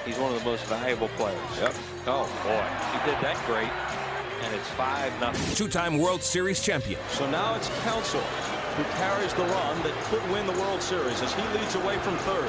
he's 0.03 0.17
one 0.17 0.33
of 0.33 0.39
the 0.39 0.49
most 0.49 0.63
valuable 0.65 1.09
players. 1.09 1.37
Yep. 1.59 1.75
Oh 2.07 2.25
boy, 2.43 2.65
he 2.97 3.11
did 3.11 3.21
that 3.21 3.37
great, 3.45 3.69
and 4.43 4.55
it's 4.55 4.67
five 4.69 5.11
nothing. 5.19 5.55
Two-time 5.55 5.97
World 5.97 6.23
Series 6.23 6.61
champion. 6.61 6.99
So 7.11 7.29
now 7.29 7.55
it's 7.55 7.69
Counsell 7.83 8.21
who 8.79 8.83
carries 8.95 9.33
the 9.33 9.43
run 9.43 9.75
that 9.83 9.91
could 10.07 10.23
win 10.31 10.47
the 10.47 10.55
World 10.55 10.81
Series 10.81 11.21
as 11.21 11.33
he 11.33 11.43
leads 11.57 11.75
away 11.75 11.97
from 11.99 12.15
third. 12.23 12.47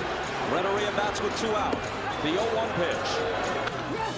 Renteria 0.55 0.93
bats 0.95 1.21
with 1.21 1.35
two 1.41 1.51
out. 1.57 1.75
The 2.23 2.31
0-1 2.39 2.71
pitch. 2.79 3.11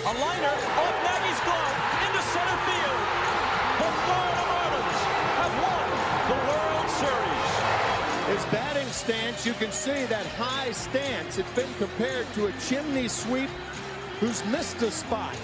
A 0.05 0.13
liner 0.21 0.57
off 0.77 0.97
Nagy's 1.09 1.41
glove 1.41 1.77
into 2.05 2.23
center 2.37 2.59
field. 2.69 3.01
The 3.81 3.89
Florida 4.05 4.45
Marlins 4.53 5.01
have 5.41 5.55
won 5.65 5.89
the 6.29 6.39
World 6.53 6.89
Series. 7.01 7.53
His 8.37 8.45
batting 8.53 8.89
stance, 8.89 9.47
you 9.47 9.55
can 9.55 9.73
see 9.73 10.05
that 10.07 10.27
high 10.37 10.73
stance. 10.73 11.39
It's 11.39 11.53
been 11.53 11.73
compared 11.79 12.27
to 12.35 12.47
a 12.47 12.53
chimney 12.69 13.09
sweep 13.09 13.51
who's 14.21 14.45
missed 14.47 14.83
a 14.83 14.91
spot. 14.91 15.37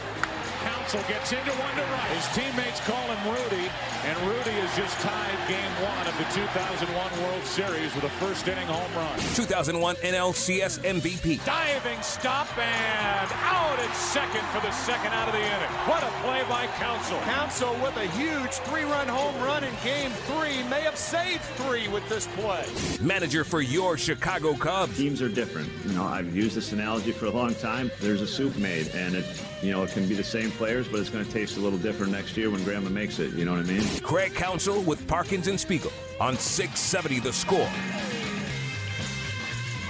Counsell 0.88 1.08
gets 1.12 1.32
into 1.32 1.50
one 1.60 1.74
to 1.76 1.82
right. 1.82 2.10
His 2.16 2.24
teammates 2.32 2.80
call 2.80 3.04
him 3.12 3.20
Rudy, 3.28 3.68
and 4.08 4.16
Rudy 4.24 4.56
has 4.56 4.74
just 4.74 4.96
tied 5.04 5.36
game 5.44 5.68
one 5.84 6.06
of 6.08 6.16
the 6.16 6.24
2001 6.32 6.88
World 7.20 7.44
Series 7.44 7.94
with 7.94 8.04
a 8.04 8.14
first 8.16 8.48
inning 8.48 8.66
home 8.66 8.88
run. 8.96 9.18
2001 9.36 9.96
NLCS 9.96 10.80
MVP. 10.80 11.44
Diving 11.44 12.00
stop 12.00 12.48
and 12.56 13.28
out 13.44 13.78
at 13.78 13.94
second 13.94 14.40
for 14.48 14.64
the 14.64 14.72
second 14.72 15.12
out 15.12 15.28
of 15.28 15.34
the 15.34 15.44
inning. 15.44 15.72
What 15.84 16.02
a 16.02 16.10
play 16.24 16.40
by 16.48 16.64
Counsell. 16.80 17.20
Counsell 17.20 17.74
with 17.84 17.96
a 17.98 18.06
huge 18.16 18.52
three-run 18.64 19.08
home 19.08 19.36
run 19.44 19.64
in 19.64 19.74
game 19.84 20.10
three 20.24 20.62
may 20.70 20.80
have 20.88 20.96
saved 20.96 21.42
three 21.60 21.88
with 21.88 22.08
this 22.08 22.26
play. 22.28 22.64
Manager 22.98 23.44
for 23.44 23.60
your 23.60 23.98
Chicago 23.98 24.54
Cubs. 24.54 24.96
Teams 24.96 25.20
are 25.20 25.28
different. 25.28 25.68
You 25.84 25.92
know, 25.92 26.04
I've 26.04 26.34
used 26.34 26.56
this 26.56 26.72
analogy 26.72 27.12
for 27.12 27.26
a 27.26 27.30
long 27.30 27.54
time. 27.56 27.90
There's 28.00 28.22
a 28.22 28.26
soup 28.26 28.56
made, 28.56 28.88
and 28.94 29.14
it, 29.14 29.26
you 29.60 29.70
know, 29.70 29.82
it 29.82 29.90
can 29.90 30.08
be 30.08 30.14
the 30.14 30.24
same 30.24 30.50
players, 30.78 30.88
but 30.88 31.00
it's 31.00 31.10
going 31.10 31.24
to 31.24 31.30
taste 31.30 31.56
a 31.56 31.60
little 31.60 31.78
different 31.78 32.12
next 32.12 32.36
year 32.36 32.50
when 32.50 32.62
Grandma 32.64 32.90
makes 32.90 33.18
it. 33.18 33.32
You 33.34 33.44
know 33.44 33.52
what 33.52 33.60
I 33.60 33.64
mean? 33.64 33.82
Craig 34.00 34.34
Counsell 34.34 34.82
with 34.82 35.06
Parkins 35.06 35.48
and 35.48 35.58
Spiegel 35.58 35.92
on 36.20 36.36
670 36.36 37.20
The 37.20 37.32
Score. 37.32 37.68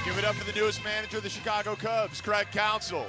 Give 0.04 0.16
it 0.16 0.24
up 0.24 0.34
for 0.34 0.50
the 0.50 0.58
newest 0.58 0.82
manager 0.82 1.18
of 1.18 1.22
the 1.22 1.28
Chicago 1.28 1.74
Cubs, 1.74 2.20
Craig 2.20 2.46
Counsell. 2.52 3.06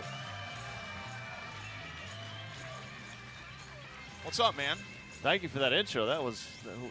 What's 4.24 4.40
up, 4.40 4.58
man? 4.58 4.78
Thank 5.22 5.44
you 5.44 5.50
for 5.50 5.60
that 5.60 5.74
intro. 5.74 6.06
That 6.06 6.24
was 6.24 6.48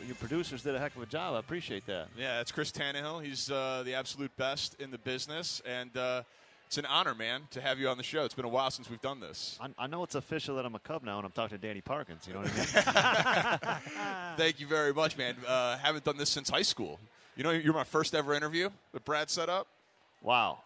your 0.07 0.16
producers 0.16 0.62
did 0.62 0.74
a 0.74 0.79
heck 0.79 0.94
of 0.96 1.03
a 1.03 1.07
job. 1.07 1.35
I 1.35 1.38
appreciate 1.38 1.87
that. 1.87 2.09
Yeah, 2.18 2.40
it's 2.40 2.53
Chris 2.53 2.72
Tannehill. 2.72 3.24
He's 3.24 3.51
uh, 3.51 3.83
the 3.85 3.94
absolute 3.94 4.35
best 4.37 4.74
in 4.81 4.90
the 4.90 4.98
business, 4.98 5.62
and 5.64 5.96
uh, 5.96 6.22
it's 6.68 6.76
an 6.76 6.85
honor, 6.85 7.14
man, 7.14 7.48
to 7.52 7.62
have 7.62 7.81
you 7.81 7.88
on 7.88 7.96
the 7.96 8.02
show. 8.02 8.26
It's 8.26 8.35
been 8.35 8.44
a 8.44 8.48
while 8.50 8.70
since 8.70 8.90
we've 8.90 9.00
done 9.00 9.20
this. 9.20 9.59
I, 9.59 9.68
I 9.78 9.87
know 9.87 10.02
it's 10.02 10.14
official 10.14 10.57
that 10.57 10.66
I'm 10.66 10.74
a 10.74 10.78
Cub 10.78 11.02
now, 11.02 11.16
and 11.16 11.24
I'm 11.24 11.33
talking 11.33 11.59
to 11.59 11.66
Danny 11.66 11.81
Parkins. 11.81 12.26
You 12.28 12.35
know 12.35 12.40
what 12.40 12.52
I 12.52 13.72
mean? 13.72 14.37
Thank 14.37 14.61
you 14.61 14.66
very 14.66 14.92
much, 14.92 15.16
man. 15.16 15.35
Uh, 15.46 15.78
haven't 15.78 16.04
done 16.04 16.18
this 16.18 16.28
since 16.28 16.50
high 16.50 16.61
school. 16.61 17.00
You 17.37 17.44
know, 17.44 17.52
you're 17.52 17.72
my 17.72 17.85
first 17.85 18.14
ever 18.14 18.35
interview 18.35 18.68
that 18.92 19.02
Brad 19.07 19.31
set 19.31 19.48
up. 19.48 19.66
Wow. 20.20 20.59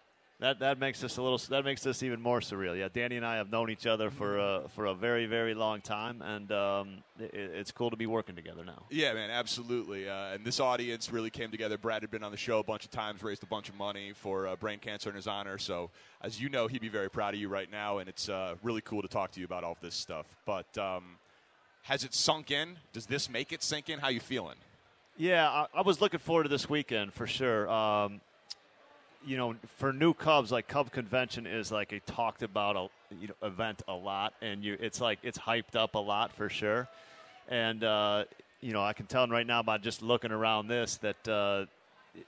That 0.42 0.59
that 0.59 0.81
makes 0.81 1.00
this 1.00 1.18
a 1.18 1.22
little. 1.22 1.38
That 1.50 1.64
makes 1.64 1.85
this 1.85 2.02
even 2.02 2.20
more 2.20 2.40
surreal. 2.40 2.76
Yeah, 2.76 2.88
Danny 2.92 3.16
and 3.16 3.24
I 3.24 3.37
have 3.37 3.52
known 3.52 3.70
each 3.70 3.87
other 3.87 4.11
for 4.11 4.40
uh, 4.40 4.66
for 4.74 4.87
a 4.87 4.94
very 4.94 5.26
very 5.26 5.55
long 5.55 5.81
time, 5.81 6.20
and 6.20 6.50
um, 6.50 7.05
it, 7.20 7.33
it's 7.33 7.70
cool 7.70 7.90
to 7.90 7.96
be 7.96 8.07
working 8.07 8.35
together 8.35 8.64
now. 8.64 8.83
Yeah, 8.90 9.12
man, 9.14 9.31
absolutely. 9.31 10.09
Uh, 10.09 10.35
and 10.35 10.44
this 10.44 10.59
audience 10.59 11.12
really 11.12 11.31
came 11.31 11.52
together. 11.52 11.78
Brad 11.78 12.02
had 12.02 12.11
been 12.11 12.24
on 12.24 12.33
the 12.33 12.37
show 12.37 12.59
a 12.59 12.64
bunch 12.64 12.85
of 12.85 12.90
times, 12.90 13.22
raised 13.22 13.44
a 13.44 13.46
bunch 13.46 13.68
of 13.68 13.76
money 13.76 14.14
for 14.16 14.48
uh, 14.48 14.57
brain 14.57 14.81
cancer 14.81 15.09
in 15.09 15.14
his 15.14 15.28
honor. 15.28 15.59
So, 15.59 15.90
as 16.22 16.40
you 16.40 16.48
know, 16.48 16.66
he'd 16.66 16.81
be 16.81 16.88
very 16.88 17.09
proud 17.09 17.35
of 17.35 17.40
you 17.40 17.48
right 17.48 17.70
now, 17.70 17.98
and 17.98 18.09
it's 18.09 18.28
uh, 18.28 18.57
really 18.64 18.81
cool 18.81 19.02
to 19.02 19.09
talk 19.09 19.31
to 19.33 19.38
you 19.38 19.46
about 19.46 19.62
all 19.62 19.72
of 19.72 19.81
this 19.81 19.94
stuff. 19.94 20.26
But 20.44 20.76
um, 20.76 21.18
has 21.83 22.02
it 22.02 22.14
sunk 22.14 22.50
in? 22.50 22.78
Does 22.92 23.07
this 23.07 23.31
make 23.31 23.52
it 23.52 23.62
sink 23.62 23.88
in? 23.88 24.00
How 24.00 24.09
you 24.09 24.18
feeling? 24.18 24.57
Yeah, 25.16 25.48
I, 25.48 25.66
I 25.72 25.83
was 25.83 26.00
looking 26.00 26.18
forward 26.18 26.44
to 26.44 26.48
this 26.48 26.68
weekend 26.68 27.12
for 27.12 27.28
sure. 27.28 27.70
Um, 27.70 28.20
you 29.24 29.37
know, 29.37 29.54
for 29.76 29.92
new 29.92 30.14
Cubs, 30.14 30.50
like 30.50 30.68
Cub 30.68 30.90
Convention 30.90 31.46
is 31.46 31.70
like 31.70 31.92
a 31.92 32.00
talked 32.00 32.42
about 32.42 32.76
a, 32.76 33.14
you 33.14 33.28
know, 33.28 33.46
event 33.46 33.82
a 33.88 33.94
lot, 33.94 34.35
and 34.42 34.64
you 34.64 34.76
it's 34.80 35.00
like 35.00 35.18
it's 35.22 35.38
hyped 35.38 35.76
up 35.76 35.94
a 35.94 35.98
lot 35.98 36.32
for 36.32 36.48
sure. 36.48 36.88
And 37.48 37.85
uh, 37.85 38.24
you 38.61 38.72
know, 38.72 38.82
I 38.82 38.92
can 38.92 39.06
tell 39.06 39.26
right 39.26 39.46
now 39.46 39.62
by 39.62 39.78
just 39.78 40.02
looking 40.02 40.32
around 40.32 40.68
this 40.68 40.96
that 40.98 41.28
uh, 41.28 41.66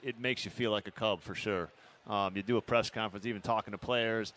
it 0.03 0.19
makes 0.19 0.45
you 0.45 0.51
feel 0.51 0.71
like 0.71 0.87
a 0.87 0.91
Cub 0.91 1.21
for 1.21 1.35
sure. 1.35 1.69
Um, 2.07 2.35
you 2.35 2.43
do 2.43 2.57
a 2.57 2.61
press 2.61 2.89
conference, 2.89 3.25
even 3.25 3.41
talking 3.41 3.71
to 3.71 3.77
players, 3.77 4.33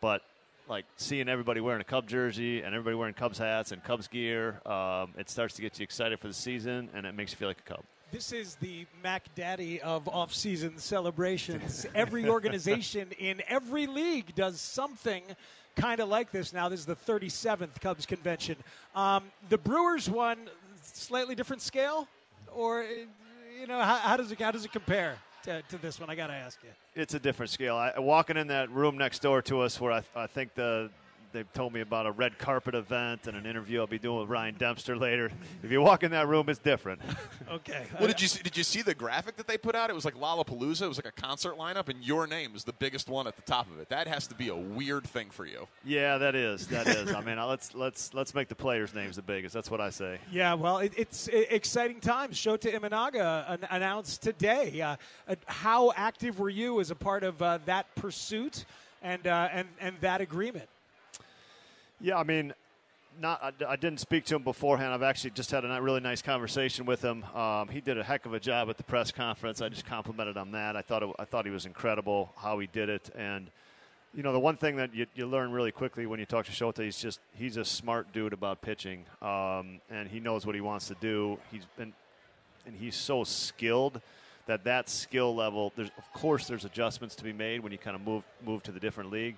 but 0.00 0.22
like 0.68 0.84
seeing 0.96 1.28
everybody 1.28 1.60
wearing 1.60 1.80
a 1.80 1.84
Cub 1.84 2.08
jersey 2.08 2.62
and 2.62 2.74
everybody 2.74 2.96
wearing 2.96 3.14
Cubs 3.14 3.38
hats 3.38 3.72
and 3.72 3.82
Cubs 3.84 4.08
gear, 4.08 4.60
um, 4.66 5.12
it 5.18 5.28
starts 5.28 5.54
to 5.54 5.62
get 5.62 5.78
you 5.78 5.84
excited 5.84 6.18
for 6.18 6.28
the 6.28 6.34
season, 6.34 6.88
and 6.94 7.06
it 7.06 7.14
makes 7.14 7.32
you 7.32 7.36
feel 7.36 7.48
like 7.48 7.60
a 7.60 7.74
Cub. 7.74 7.84
This 8.12 8.30
is 8.30 8.56
the 8.56 8.84
Mac 9.02 9.34
Daddy 9.34 9.80
of 9.80 10.06
off-season 10.06 10.76
celebrations. 10.76 11.86
every 11.94 12.28
organization 12.28 13.08
in 13.18 13.40
every 13.48 13.86
league 13.86 14.34
does 14.34 14.60
something 14.60 15.22
kind 15.76 15.98
of 15.98 16.10
like 16.10 16.30
this 16.30 16.52
now. 16.52 16.68
This 16.68 16.80
is 16.80 16.84
the 16.86 16.94
37th 16.94 17.80
Cubs 17.80 18.04
convention. 18.04 18.56
Um, 18.94 19.24
the 19.48 19.56
Brewers 19.56 20.10
one, 20.10 20.36
slightly 20.82 21.34
different 21.34 21.62
scale, 21.62 22.06
or 22.54 22.84
you 23.58 23.66
know, 23.66 23.80
how, 23.80 23.96
how 23.96 24.18
does 24.18 24.30
it 24.30 24.38
how 24.38 24.50
does 24.50 24.66
it 24.66 24.72
compare 24.72 25.16
to, 25.44 25.62
to 25.70 25.78
this 25.78 25.98
one? 25.98 26.10
I 26.10 26.14
got 26.14 26.26
to 26.26 26.34
ask 26.34 26.58
you. 26.62 26.68
It's 26.94 27.14
a 27.14 27.18
different 27.18 27.48
scale. 27.48 27.76
I, 27.76 27.98
walking 27.98 28.36
in 28.36 28.48
that 28.48 28.70
room 28.70 28.98
next 28.98 29.22
door 29.22 29.40
to 29.40 29.62
us, 29.62 29.80
where 29.80 29.90
I, 29.92 30.02
I 30.14 30.26
think 30.26 30.54
the 30.54 30.90
they've 31.32 31.52
told 31.52 31.72
me 31.72 31.80
about 31.80 32.06
a 32.06 32.12
red 32.12 32.38
carpet 32.38 32.74
event 32.74 33.26
and 33.26 33.36
an 33.36 33.46
interview 33.46 33.80
I'll 33.80 33.86
be 33.86 33.98
doing 33.98 34.20
with 34.20 34.28
Ryan 34.28 34.54
Dempster 34.56 34.96
later. 34.96 35.30
If 35.62 35.70
you 35.70 35.80
walk 35.80 36.02
in 36.02 36.10
that 36.12 36.28
room, 36.28 36.48
it's 36.48 36.58
different. 36.58 37.00
okay. 37.50 37.86
Well, 37.98 38.08
did 38.08 38.20
you 38.20 38.28
see, 38.28 38.42
did 38.42 38.56
you 38.56 38.64
see 38.64 38.82
the 38.82 38.94
graphic 38.94 39.36
that 39.36 39.46
they 39.46 39.58
put 39.58 39.74
out? 39.74 39.90
It 39.90 39.94
was 39.94 40.04
like 40.04 40.14
Lollapalooza. 40.14 40.82
It 40.82 40.88
was 40.88 40.98
like 40.98 41.06
a 41.06 41.20
concert 41.20 41.56
lineup, 41.56 41.88
and 41.88 42.02
your 42.04 42.26
name 42.26 42.52
was 42.52 42.64
the 42.64 42.72
biggest 42.72 43.08
one 43.08 43.26
at 43.26 43.36
the 43.36 43.42
top 43.42 43.70
of 43.70 43.78
it. 43.78 43.88
That 43.88 44.06
has 44.06 44.26
to 44.28 44.34
be 44.34 44.48
a 44.48 44.56
weird 44.56 45.06
thing 45.06 45.30
for 45.30 45.46
you. 45.46 45.66
Yeah, 45.84 46.18
that 46.18 46.34
is. 46.34 46.66
That 46.68 46.86
is. 46.86 47.12
I 47.14 47.20
mean, 47.20 47.36
let's 47.36 47.74
let's 47.74 48.14
let's 48.14 48.34
make 48.34 48.48
the 48.48 48.54
players' 48.54 48.94
names 48.94 49.16
the 49.16 49.22
biggest. 49.22 49.54
That's 49.54 49.70
what 49.70 49.80
I 49.80 49.90
say. 49.90 50.18
Yeah, 50.30 50.54
well, 50.54 50.78
it, 50.78 50.92
it's 50.96 51.28
exciting 51.28 52.00
times. 52.00 52.36
Shota 52.36 52.72
Imanaga 52.74 53.44
an- 53.48 53.66
announced 53.70 54.22
today. 54.22 54.80
Uh, 54.80 54.96
uh, 55.28 55.34
how 55.46 55.92
active 55.96 56.38
were 56.38 56.50
you 56.50 56.80
as 56.80 56.90
a 56.90 56.94
part 56.94 57.22
of 57.22 57.40
uh, 57.40 57.58
that 57.66 57.92
pursuit 57.94 58.64
and 59.02 59.26
uh, 59.26 59.48
and 59.52 59.68
and 59.80 59.96
that 60.00 60.20
agreement? 60.20 60.68
Yeah, 62.04 62.18
I 62.18 62.24
mean, 62.24 62.52
not 63.20 63.40
I, 63.40 63.72
I, 63.72 63.76
didn't 63.76 64.00
speak 64.00 64.24
to 64.24 64.34
him 64.34 64.42
beforehand. 64.42 64.92
I've 64.92 65.04
actually 65.04 65.30
just 65.30 65.52
had 65.52 65.64
a 65.64 65.80
really 65.80 66.00
nice 66.00 66.20
conversation 66.20 66.84
with 66.84 67.00
him. 67.00 67.22
Um, 67.32 67.68
he 67.68 67.80
did 67.80 67.96
a 67.96 68.02
heck 68.02 68.26
of 68.26 68.34
a 68.34 68.40
job 68.40 68.68
at 68.68 68.76
the 68.76 68.82
press 68.82 69.12
conference. 69.12 69.62
I 69.62 69.68
just 69.68 69.86
complimented 69.86 70.36
on 70.36 70.50
that. 70.50 70.76
I 70.76 70.82
thought 70.82 71.04
it, 71.04 71.10
I 71.20 71.24
thought 71.24 71.44
he 71.44 71.52
was 71.52 71.64
incredible 71.64 72.32
how 72.36 72.58
he 72.58 72.66
did 72.66 72.88
it, 72.88 73.08
and 73.14 73.46
you 74.14 74.24
know 74.24 74.32
the 74.32 74.40
one 74.40 74.56
thing 74.56 74.74
that 74.76 74.92
you, 74.92 75.06
you 75.14 75.26
learn 75.26 75.52
really 75.52 75.70
quickly 75.70 76.06
when 76.06 76.18
you 76.18 76.26
talk 76.26 76.46
to 76.46 76.50
Shota, 76.50 76.82
he's 76.82 76.98
just 76.98 77.20
he's 77.34 77.56
a 77.56 77.64
smart 77.64 78.12
dude 78.12 78.32
about 78.32 78.62
pitching, 78.62 79.04
um, 79.20 79.80
and 79.88 80.08
he 80.08 80.18
knows 80.18 80.44
what 80.44 80.56
he 80.56 80.60
wants 80.60 80.88
to 80.88 80.96
do. 81.00 81.38
He's 81.52 81.66
been 81.76 81.92
and 82.66 82.74
he's 82.74 82.96
so 82.96 83.22
skilled 83.22 84.00
that 84.46 84.64
that 84.64 84.88
skill 84.88 85.36
level. 85.36 85.72
There's 85.76 85.90
of 85.96 86.12
course 86.12 86.48
there's 86.48 86.64
adjustments 86.64 87.14
to 87.14 87.22
be 87.22 87.32
made 87.32 87.60
when 87.60 87.70
you 87.70 87.78
kind 87.78 87.94
of 87.94 88.04
move 88.04 88.24
move 88.44 88.64
to 88.64 88.72
the 88.72 88.80
different 88.80 89.12
league, 89.12 89.36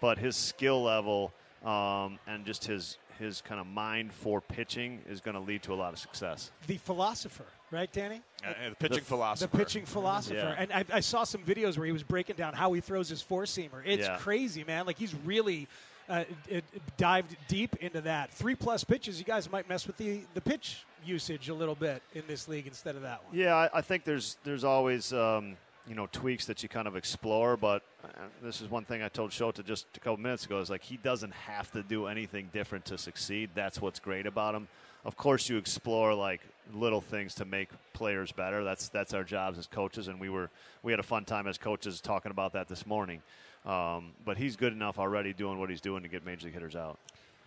but 0.00 0.18
his 0.18 0.36
skill 0.36 0.80
level 0.80 1.32
um, 1.64 2.18
and 2.26 2.44
just 2.44 2.64
his 2.64 2.98
his 3.18 3.40
kind 3.40 3.60
of 3.60 3.66
mind 3.66 4.12
for 4.12 4.40
pitching 4.40 5.00
is 5.08 5.20
going 5.20 5.34
to 5.34 5.40
lead 5.40 5.62
to 5.62 5.72
a 5.72 5.76
lot 5.76 5.92
of 5.92 5.98
success. 5.98 6.50
The 6.66 6.78
philosopher, 6.78 7.46
right, 7.70 7.90
Danny? 7.92 8.22
Uh, 8.44 8.52
the 8.70 8.74
pitching 8.74 8.98
the, 8.98 9.04
philosopher. 9.04 9.50
The 9.50 9.64
pitching 9.64 9.86
philosopher. 9.86 10.34
Yeah. 10.34 10.54
And 10.58 10.72
I, 10.72 10.84
I, 10.92 11.00
saw 11.00 11.22
some 11.24 11.42
videos 11.42 11.76
where 11.76 11.86
he 11.86 11.92
was 11.92 12.02
breaking 12.02 12.36
down 12.36 12.54
how 12.54 12.72
he 12.72 12.80
throws 12.80 13.08
his 13.08 13.22
four 13.22 13.44
seamer. 13.44 13.82
It's 13.84 14.06
Yeah. 14.06 14.16
crazy, 14.18 14.64
man. 14.64 14.86
Like 14.86 14.98
he's 14.98 15.14
really. 15.24 15.68
Uh, 16.06 16.24
it, 16.50 16.62
it 16.72 16.82
dived 16.98 17.34
deep 17.48 17.76
into 17.76 18.02
that. 18.02 18.30
Three 18.30 18.54
plus 18.54 18.84
pitches, 18.84 19.18
you 19.18 19.24
guys 19.24 19.50
might 19.50 19.66
mess 19.70 19.86
with 19.86 19.96
the, 19.96 20.20
the 20.34 20.40
pitch 20.42 20.84
usage 21.02 21.48
a 21.48 21.54
little 21.54 21.74
bit 21.74 22.02
in 22.12 22.22
this 22.28 22.46
league 22.46 22.66
instead 22.66 22.94
of 22.94 23.00
that 23.00 23.24
one. 23.24 23.34
Yeah, 23.34 23.54
I, 23.54 23.78
I 23.78 23.80
think 23.80 24.04
there's 24.04 24.36
there's 24.44 24.64
always 24.64 25.14
um, 25.14 25.56
you 25.88 25.94
know 25.94 26.08
tweaks 26.10 26.46
that 26.46 26.62
you 26.62 26.68
kind 26.68 26.88
of 26.88 26.96
explore, 26.96 27.56
but 27.56 27.82
uh, 28.04 28.08
this 28.42 28.60
is 28.60 28.70
one 28.70 28.84
thing 28.84 29.02
I 29.02 29.08
told 29.08 29.30
Shota 29.30 29.64
just 29.64 29.86
a 29.96 30.00
couple 30.00 30.18
minutes 30.18 30.46
ago 30.46 30.60
is 30.60 30.70
like 30.70 30.82
he 30.82 30.96
doesn't 30.96 31.32
have 31.32 31.70
to 31.72 31.82
do 31.82 32.06
anything 32.06 32.50
different 32.52 32.84
to 32.86 32.98
succeed. 32.98 33.50
That's 33.54 33.80
what's 33.80 34.00
great 34.00 34.26
about 34.26 34.54
him. 34.54 34.68
Of 35.04 35.16
course, 35.16 35.48
you 35.48 35.58
explore 35.58 36.14
like 36.14 36.40
little 36.72 37.00
things 37.00 37.34
to 37.36 37.44
make 37.44 37.68
players 37.92 38.32
better. 38.32 38.64
That's 38.64 38.88
that's 38.88 39.12
our 39.12 39.24
jobs 39.24 39.58
as 39.58 39.66
coaches, 39.66 40.08
and 40.08 40.18
we 40.18 40.28
were 40.28 40.50
we 40.82 40.92
had 40.92 41.00
a 41.00 41.04
fun 41.04 41.24
time 41.24 41.46
as 41.46 41.58
coaches 41.58 42.00
talking 42.00 42.30
about 42.30 42.54
that 42.54 42.68
this 42.68 42.86
morning. 42.86 43.22
Um, 43.66 44.12
but 44.24 44.36
he's 44.36 44.56
good 44.56 44.72
enough 44.72 44.98
already 44.98 45.32
doing 45.32 45.58
what 45.58 45.70
he's 45.70 45.80
doing 45.80 46.02
to 46.02 46.08
get 46.08 46.24
major 46.24 46.46
league 46.46 46.54
hitters 46.54 46.76
out. 46.76 46.98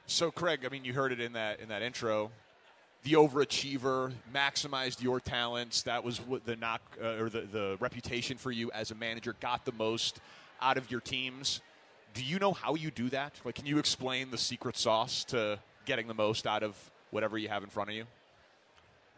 So, 0.07 0.31
Craig, 0.31 0.65
I 0.65 0.69
mean, 0.69 0.85
you 0.85 0.93
heard 0.93 1.11
it 1.11 1.19
in 1.19 1.33
that 1.33 1.59
in 1.59 1.69
that 1.69 1.81
intro. 1.81 2.31
The 3.07 3.13
overachiever 3.13 4.11
maximized 4.35 5.01
your 5.01 5.21
talents. 5.21 5.83
That 5.83 6.03
was 6.03 6.17
what 6.19 6.45
the 6.45 6.57
knock 6.57 6.81
uh, 7.01 7.23
or 7.23 7.29
the, 7.29 7.43
the 7.43 7.77
reputation 7.79 8.37
for 8.37 8.51
you 8.51 8.69
as 8.73 8.91
a 8.91 8.95
manager 8.95 9.33
got 9.39 9.63
the 9.63 9.71
most 9.71 10.19
out 10.61 10.77
of 10.77 10.91
your 10.91 10.99
teams. 10.99 11.61
Do 12.13 12.21
you 12.21 12.37
know 12.37 12.51
how 12.51 12.75
you 12.75 12.91
do 12.91 13.07
that? 13.11 13.39
Like, 13.45 13.55
can 13.55 13.65
you 13.65 13.77
explain 13.77 14.29
the 14.29 14.37
secret 14.37 14.75
sauce 14.75 15.23
to 15.29 15.57
getting 15.85 16.09
the 16.09 16.13
most 16.13 16.45
out 16.45 16.63
of 16.63 16.75
whatever 17.11 17.37
you 17.37 17.47
have 17.47 17.63
in 17.63 17.69
front 17.69 17.91
of 17.91 17.95
you? 17.95 18.03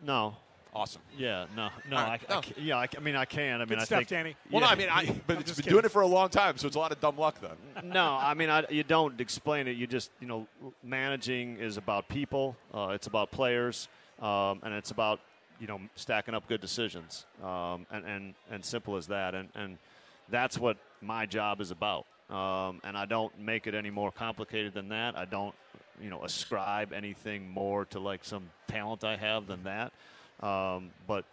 No. 0.05 0.37
Awesome. 0.73 1.01
Yeah, 1.17 1.47
no, 1.55 1.69
no, 1.89 1.97
I, 1.97 2.03
right. 2.09 2.21
I 2.29 2.33
No. 2.35 2.41
ca- 2.41 2.53
yeah, 2.57 2.77
I, 2.77 2.87
I 2.95 2.99
mean, 2.99 3.15
I 3.15 3.25
can. 3.25 3.55
I 3.55 3.65
mean, 3.65 3.69
Good 3.69 3.79
I 3.79 3.83
stuff, 3.85 3.97
think. 3.99 4.09
Danny. 4.09 4.35
Well, 4.51 4.61
yeah. 4.61 4.67
no, 4.67 4.71
I 4.71 4.75
mean, 4.75 4.89
I, 4.89 5.19
but 5.27 5.35
I'm 5.37 5.41
it's 5.41 5.51
just 5.51 5.63
been 5.63 5.73
doing 5.73 5.85
it 5.85 5.91
for 5.91 6.01
a 6.03 6.07
long 6.07 6.29
time, 6.29 6.57
so 6.57 6.67
it's 6.67 6.75
a 6.75 6.79
lot 6.79 6.91
of 6.91 6.99
dumb 7.01 7.17
luck 7.17 7.37
then. 7.41 7.89
no, 7.91 8.05
I 8.21 8.33
mean, 8.35 8.49
I, 8.51 8.65
you 8.69 8.83
don't 8.83 9.19
explain 9.19 9.67
it. 9.67 9.77
You 9.77 9.87
just, 9.87 10.11
you 10.19 10.27
know, 10.27 10.47
managing 10.83 11.57
is 11.57 11.77
about 11.77 12.07
people. 12.07 12.55
Uh, 12.73 12.89
it's 12.89 13.07
about 13.07 13.31
players, 13.31 13.87
um, 14.21 14.59
and 14.63 14.73
it's 14.73 14.91
about, 14.91 15.19
you 15.59 15.67
know, 15.67 15.79
stacking 15.95 16.33
up 16.35 16.47
good 16.47 16.61
decisions, 16.61 17.25
um, 17.43 17.85
and, 17.91 18.05
and 18.05 18.33
and 18.51 18.63
simple 18.63 18.95
as 18.95 19.07
that. 19.07 19.33
And 19.35 19.49
and 19.55 19.77
that's 20.29 20.57
what 20.57 20.77
my 21.01 21.25
job 21.25 21.61
is 21.61 21.71
about. 21.71 22.05
Um, 22.29 22.79
and 22.83 22.95
I 22.95 23.05
don't 23.05 23.37
make 23.39 23.65
it 23.65 23.73
any 23.73 23.89
more 23.89 24.11
complicated 24.11 24.75
than 24.75 24.89
that. 24.89 25.17
I 25.17 25.25
don't, 25.25 25.55
you 25.99 26.11
know, 26.11 26.23
ascribe 26.23 26.93
anything 26.93 27.49
more 27.49 27.85
to 27.85 27.99
like 27.99 28.23
some 28.23 28.51
talent 28.67 29.03
I 29.03 29.15
have 29.17 29.47
than 29.47 29.63
that. 29.63 29.91
Um, 30.41 30.91
but 31.07 31.25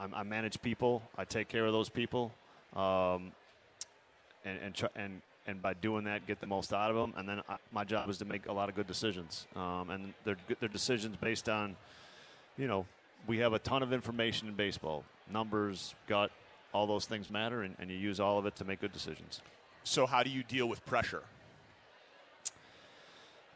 I, 0.00 0.06
I 0.14 0.22
manage 0.22 0.60
people. 0.62 1.02
I 1.16 1.24
take 1.24 1.48
care 1.48 1.66
of 1.66 1.72
those 1.72 1.88
people. 1.88 2.32
Um, 2.74 3.32
and 4.44 4.58
and, 4.62 4.74
try, 4.74 4.88
and 4.96 5.20
and 5.46 5.60
by 5.62 5.74
doing 5.74 6.04
that, 6.04 6.26
get 6.26 6.40
the 6.40 6.46
most 6.46 6.72
out 6.72 6.90
of 6.90 6.96
them. 6.96 7.14
And 7.16 7.28
then 7.28 7.42
I, 7.48 7.56
my 7.72 7.84
job 7.84 8.08
is 8.08 8.18
to 8.18 8.24
make 8.24 8.46
a 8.46 8.52
lot 8.52 8.68
of 8.68 8.74
good 8.74 8.86
decisions. 8.86 9.46
Um, 9.54 9.90
and 9.90 10.14
they're 10.24 10.36
they're 10.60 10.68
decisions 10.68 11.16
based 11.16 11.48
on, 11.48 11.76
you 12.56 12.66
know, 12.66 12.86
we 13.26 13.38
have 13.38 13.52
a 13.52 13.58
ton 13.58 13.82
of 13.82 13.92
information 13.92 14.48
in 14.48 14.54
baseball, 14.54 15.04
numbers, 15.30 15.94
gut, 16.08 16.30
all 16.72 16.86
those 16.86 17.06
things 17.06 17.30
matter, 17.30 17.62
and, 17.62 17.76
and 17.78 17.90
you 17.90 17.96
use 17.96 18.20
all 18.20 18.38
of 18.38 18.46
it 18.46 18.56
to 18.56 18.64
make 18.64 18.80
good 18.80 18.92
decisions. 18.92 19.40
So, 19.84 20.06
how 20.06 20.22
do 20.22 20.30
you 20.30 20.42
deal 20.42 20.68
with 20.68 20.84
pressure? 20.86 21.22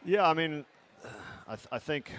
Yeah, 0.04 0.28
I 0.28 0.34
mean, 0.34 0.64
I, 1.46 1.56
th- 1.56 1.68
I 1.72 1.78
think 1.78 2.12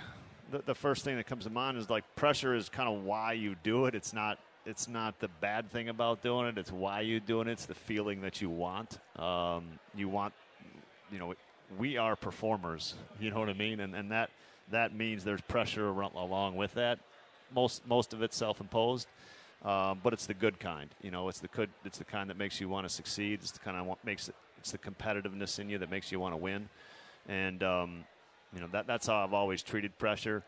the, 0.52 0.60
the 0.60 0.76
first 0.76 1.04
thing 1.04 1.18
that 1.18 1.26
comes 1.26 1.46
to 1.46 1.50
mind 1.50 1.78
is 1.78 1.90
like 1.90 2.04
pressure 2.16 2.56
is 2.56 2.70
kind 2.70 2.90
of 2.90 3.04
why 3.04 3.34
you 3.34 3.56
do 3.64 3.86
it. 3.86 3.96
It's 3.96 4.14
not 4.14 4.40
it's 4.66 4.88
not 4.88 5.20
the 5.20 5.30
bad 5.42 5.72
thing 5.72 5.90
about 5.90 6.22
doing 6.22 6.48
it. 6.48 6.58
It's 6.58 6.72
why 6.72 7.02
you're 7.02 7.20
doing 7.20 7.48
it. 7.48 7.54
It's 7.54 7.66
the 7.66 7.74
feeling 7.74 8.22
that 8.22 8.42
you 8.42 8.50
want. 8.50 9.00
Um, 9.18 9.80
you 9.96 10.10
want, 10.10 10.34
you 11.12 11.18
know, 11.18 11.34
we 11.78 11.98
are 11.98 12.16
performers. 12.16 12.96
You 13.20 13.32
know 13.32 13.40
what 13.40 13.50
I 13.50 13.54
mean? 13.54 13.82
And 13.82 13.96
and 13.96 14.12
that 14.12 14.30
that 14.72 14.96
means 14.96 15.24
there's 15.24 15.42
pressure 15.42 15.88
along 15.88 16.56
with 16.56 16.74
that. 16.76 17.00
Most 17.54 17.86
most 17.88 18.14
of 18.14 18.22
it's 18.22 18.38
self-imposed. 18.38 19.08
Um, 19.64 20.00
but 20.02 20.14
it's 20.14 20.26
the 20.26 20.34
good 20.34 20.58
kind, 20.58 20.90
you 21.02 21.12
know. 21.12 21.28
It's 21.28 21.40
the 21.40 21.50
good. 21.50 21.70
It's 21.84 21.98
the 21.98 22.06
kind 22.06 22.30
that 22.30 22.38
makes 22.38 22.62
you 22.62 22.70
want 22.70 22.88
to 22.88 22.94
succeed. 22.94 23.40
It's 23.42 23.52
the 23.52 23.60
kind 23.60 23.76
of 23.76 23.98
makes 24.06 24.30
it. 24.30 24.36
It's 24.58 24.72
the 24.72 24.78
competitiveness 24.78 25.60
in 25.60 25.70
you 25.70 25.78
that 25.80 25.92
makes 25.92 26.14
you 26.14 26.20
want 26.20 26.34
to 26.34 26.38
win, 26.38 26.70
and 27.28 27.62
um, 27.62 28.06
you 28.54 28.62
know 28.62 28.68
that 28.72 28.88
that's 28.88 29.08
how 29.08 29.24
I've 29.24 29.34
always 29.34 29.62
treated 29.62 29.98
pressure. 29.98 30.44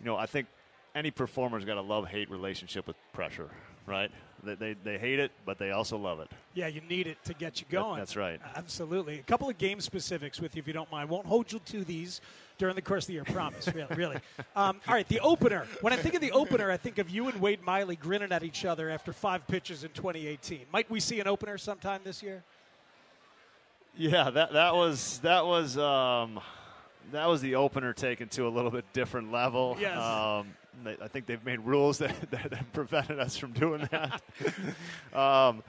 You 0.00 0.06
know, 0.06 0.16
I 0.16 0.26
think 0.26 0.46
any 0.94 1.10
performer's 1.10 1.64
got 1.64 1.76
a 1.76 1.82
love 1.82 2.06
hate 2.08 2.30
relationship 2.30 2.86
with 2.86 2.96
pressure, 3.12 3.48
right? 3.86 4.10
They, 4.42 4.54
they, 4.54 4.72
they 4.82 4.98
hate 4.98 5.18
it, 5.18 5.32
but 5.44 5.58
they 5.58 5.70
also 5.70 5.98
love 5.98 6.18
it. 6.20 6.30
Yeah, 6.54 6.66
you 6.68 6.80
need 6.88 7.06
it 7.06 7.22
to 7.26 7.34
get 7.34 7.60
you 7.60 7.66
That- 7.70 7.76
going. 7.76 7.98
that's 7.98 8.16
right. 8.16 8.40
Absolutely. 8.56 9.18
A 9.18 9.22
couple 9.22 9.50
of 9.50 9.58
game 9.58 9.80
specifics 9.82 10.40
with 10.40 10.56
you, 10.56 10.60
if 10.60 10.66
you 10.66 10.72
don't 10.72 10.90
mind. 10.90 11.10
Won't 11.10 11.26
hold 11.26 11.52
you 11.52 11.58
to 11.66 11.84
these 11.84 12.22
during 12.56 12.74
the 12.74 12.80
course 12.82 13.04
of 13.04 13.08
the 13.08 13.12
year. 13.14 13.24
Promise. 13.24 13.68
really. 13.74 13.94
really. 13.94 14.16
Um, 14.56 14.80
all 14.88 14.94
right, 14.94 15.06
the 15.08 15.20
opener. 15.20 15.66
When 15.82 15.92
I 15.92 15.96
think 15.96 16.14
of 16.14 16.20
the 16.22 16.32
opener, 16.32 16.70
I 16.70 16.76
think 16.76 16.98
of 16.98 17.08
you 17.10 17.28
and 17.28 17.40
Wade 17.40 17.62
Miley 17.62 17.94
grinning 17.96 18.32
at 18.32 18.42
each 18.42 18.64
other 18.64 18.90
after 18.90 19.12
five 19.12 19.46
pitches 19.46 19.84
in 19.84 19.90
2018. 19.90 20.62
Might 20.72 20.90
we 20.90 20.98
see 20.98 21.20
an 21.20 21.26
opener 21.28 21.56
sometime 21.58 22.00
this 22.02 22.22
year? 22.22 22.42
Yeah, 23.96 24.30
that 24.30 24.52
that 24.54 24.74
was 24.74 25.18
that 25.18 25.44
was 25.46 25.76
um, 25.78 26.40
that 27.12 27.26
was 27.26 27.40
the 27.40 27.54
opener 27.56 27.92
taken 27.92 28.28
to 28.30 28.46
a 28.46 28.50
little 28.50 28.70
bit 28.70 28.84
different 28.92 29.32
level. 29.32 29.76
Yes. 29.80 29.96
Um, 29.98 30.48
they, 30.84 30.96
I 31.02 31.08
think 31.08 31.26
they've 31.26 31.44
made 31.44 31.60
rules 31.60 31.98
that, 31.98 32.14
that 32.30 32.52
have 32.54 32.72
prevented 32.72 33.18
us 33.18 33.36
from 33.36 33.52
doing 33.52 33.86
that. 33.90 34.22
um, 35.18 35.62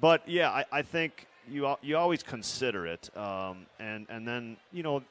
but 0.00 0.26
yeah, 0.28 0.50
I, 0.50 0.64
I 0.72 0.82
think 0.82 1.26
you 1.48 1.74
you 1.82 1.96
always 1.96 2.22
consider 2.22 2.86
it, 2.86 3.14
um, 3.16 3.66
and 3.78 4.06
and 4.08 4.26
then 4.26 4.56
you 4.72 4.82
know 4.82 5.02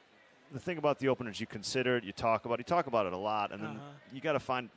the 0.51 0.59
thing 0.59 0.77
about 0.79 0.97
the 0.99 1.07
openers, 1.09 1.39
you 1.39 1.45
consider 1.45 1.97
it, 1.97 2.03
you 2.03 2.11
talk 2.11 2.45
about 2.45 2.55
it, 2.55 2.61
you 2.61 2.63
talk 2.75 2.87
about 2.87 3.05
it 3.05 3.13
a 3.13 3.17
lot, 3.17 3.51
and 3.51 3.61
then 3.61 3.69
Uh-huh. 3.71 3.85
you 4.11 4.19
got 4.21 4.33
to 4.33 4.39
find 4.39 4.69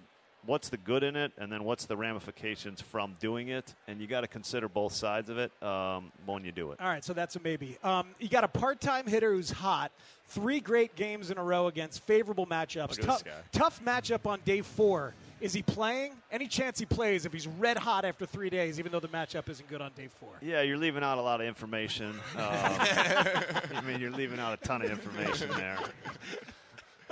what's 0.47 0.69
the 0.69 0.77
good 0.77 1.03
in 1.03 1.17
it, 1.17 1.33
and 1.39 1.51
then 1.51 1.65
what's 1.65 1.87
the 1.87 1.97
ramifications 1.97 2.81
from 2.81 3.17
doing 3.21 3.49
it, 3.49 3.75
and 3.89 4.01
you 4.01 4.07
got 4.07 4.23
to 4.23 4.27
consider 4.27 4.69
both 4.69 4.93
sides 4.93 5.31
of 5.31 5.39
it 5.39 5.53
um, 5.63 6.13
when 6.27 6.45
you 6.45 6.53
do 6.53 6.73
it. 6.73 6.81
All 6.81 6.89
right, 6.89 7.05
so 7.05 7.13
that's 7.13 7.37
a 7.37 7.41
maybe. 7.41 7.79
Um, 7.85 8.09
you 8.19 8.29
got 8.29 8.45
a 8.45 8.49
part-time 8.49 9.07
hitter 9.07 9.33
who's 9.33 9.51
hot. 9.51 9.93
Three 10.29 10.61
great 10.61 10.97
games 10.97 11.31
in 11.31 11.37
a 11.39 11.45
row 11.45 11.67
against 11.67 12.03
favorable 12.05 12.47
matchups. 12.47 12.91
Look 12.91 12.99
at 13.01 13.05
Tough, 13.05 13.25
this 13.25 13.33
guy. 13.33 13.41
tough 13.59 13.85
matchup 13.85 14.27
on 14.27 14.41
day 14.45 14.63
four. 14.63 15.15
Is 15.43 15.53
he 15.53 15.61
playing? 15.63 16.13
Any 16.31 16.47
chance 16.47 16.79
he 16.79 16.87
plays 16.87 17.27
if 17.27 17.33
he's 17.33 17.49
red 17.49 17.77
hot 17.77 18.05
after 18.05 18.25
three 18.25 18.49
days, 18.49 18.79
even 18.79 18.93
though 18.93 19.01
the 19.01 19.09
matchup 19.09 19.49
isn't 19.49 19.69
good 19.69 19.83
on 19.83 19.91
day 19.97 20.09
four? 20.21 20.31
Yeah, 20.41 20.63
you're 20.63 20.77
leaving 20.77 21.03
out 21.03 21.19
a 21.19 21.21
lot 21.21 21.41
of 21.41 21.49
information. 21.49 22.11
Um, 22.11 22.17
I 22.39 23.83
mean, 23.85 24.01
you're 24.01 24.13
leaving 24.13 24.39
out 24.39 24.55
a 24.55 24.57
ton 24.65 24.83
of 24.83 24.91
information 24.91 25.51
there. 25.57 25.79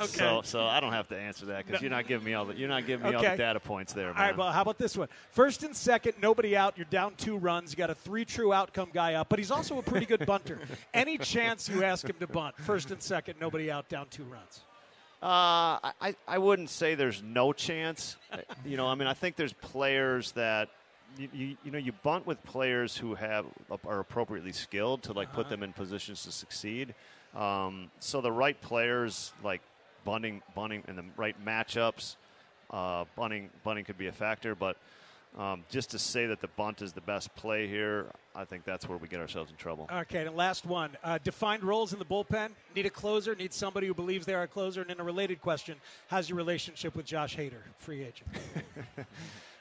Okay. 0.00 0.18
So, 0.18 0.40
so 0.42 0.64
I 0.64 0.80
don't 0.80 0.92
have 0.92 1.08
to 1.08 1.16
answer 1.16 1.46
that 1.46 1.66
because 1.66 1.80
No. 1.80 1.84
you're 1.84 1.90
not 1.96 2.06
giving 2.06 2.24
me 2.24 2.34
all 2.34 2.44
the 2.46 2.54
you're 2.54 2.68
not 2.68 2.86
giving 2.86 3.08
me 3.10 3.14
all 3.14 3.22
the 3.22 3.36
data 3.36 3.60
points 3.60 3.92
there, 3.92 4.06
Man. 4.08 4.16
All 4.16 4.22
right, 4.22 4.36
well, 4.36 4.50
how 4.52 4.62
about 4.62 4.78
this 4.78 4.96
one? 4.96 5.08
First 5.30 5.62
and 5.62 5.76
second, 5.76 6.14
nobody 6.20 6.56
out. 6.56 6.76
You're 6.78 6.86
down 6.90 7.14
two 7.16 7.36
runs. 7.36 7.72
You 7.72 7.76
got 7.76 7.90
a 7.90 7.94
three 7.94 8.24
true 8.24 8.52
outcome 8.52 8.90
guy 8.92 9.14
up, 9.14 9.28
but 9.28 9.38
he's 9.38 9.50
also 9.50 9.78
a 9.78 9.82
pretty 9.82 10.06
good 10.06 10.24
bunter. 10.26 10.58
Any 10.94 11.18
chance 11.18 11.68
you 11.68 11.84
ask 11.84 12.08
him 12.08 12.16
to 12.20 12.26
bunt? 12.26 12.56
First 12.58 12.90
and 12.90 13.02
second, 13.02 13.34
nobody 13.40 13.70
out, 13.70 13.88
down 13.88 14.06
two 14.10 14.24
runs. 14.24 14.60
Uh, 15.22 15.92
I, 16.00 16.14
I 16.26 16.38
wouldn't 16.38 16.70
say 16.70 16.94
there's 16.94 17.22
no 17.22 17.52
chance. 17.52 18.16
You 18.64 18.76
know, 18.76 18.86
I 18.86 18.94
mean, 18.94 19.08
I 19.08 19.14
think 19.14 19.36
there's 19.36 19.52
players 19.52 20.32
that 20.32 20.68
you, 21.18 21.28
you, 21.32 21.56
you 21.64 21.70
know 21.72 21.78
you 21.78 21.92
bunt 21.92 22.26
with 22.26 22.42
players 22.44 22.96
who 22.96 23.14
have 23.16 23.44
are 23.86 24.00
appropriately 24.00 24.52
skilled 24.52 25.02
to 25.04 25.12
like 25.12 25.32
put 25.32 25.40
Uh-huh. 25.46 25.50
them 25.50 25.62
in 25.62 25.72
positions 25.72 26.22
to 26.24 26.32
succeed. 26.32 26.94
Um, 27.34 27.90
so 28.00 28.20
the 28.20 28.30
right 28.32 28.60
players 28.60 29.32
like 29.42 29.60
bunting, 30.04 30.42
bunting 30.54 30.82
in 30.88 30.96
the 30.96 31.04
right 31.16 31.36
matchups, 31.44 32.16
uh, 32.70 33.04
bunting, 33.16 33.50
bunting 33.64 33.84
could 33.84 33.98
be 33.98 34.06
a 34.06 34.12
factor. 34.12 34.54
But 34.54 34.76
um, 35.38 35.64
just 35.70 35.90
to 35.90 35.98
say 35.98 36.26
that 36.26 36.40
the 36.40 36.48
bunt 36.48 36.82
is 36.82 36.92
the 36.92 37.00
best 37.00 37.34
play 37.36 37.66
here, 37.66 38.06
I 38.34 38.44
think 38.44 38.64
that's 38.64 38.88
where 38.88 38.98
we 38.98 39.08
get 39.08 39.20
ourselves 39.20 39.50
in 39.50 39.56
trouble. 39.56 39.88
Okay, 39.92 40.26
and 40.26 40.36
last 40.36 40.66
one. 40.66 40.96
Uh, 41.04 41.18
defined 41.22 41.62
roles 41.62 41.92
in 41.92 41.98
the 41.98 42.04
bullpen. 42.04 42.50
Need 42.74 42.86
a 42.86 42.90
closer. 42.90 43.34
Need 43.34 43.52
somebody 43.52 43.86
who 43.86 43.94
believes 43.94 44.26
they're 44.26 44.42
a 44.42 44.48
closer. 44.48 44.82
And 44.82 44.90
in 44.90 45.00
a 45.00 45.04
related 45.04 45.40
question, 45.40 45.76
how's 46.08 46.28
your 46.28 46.36
relationship 46.36 46.94
with 46.94 47.06
Josh 47.06 47.36
Hader, 47.36 47.62
free 47.78 48.02
agent? 48.02 48.28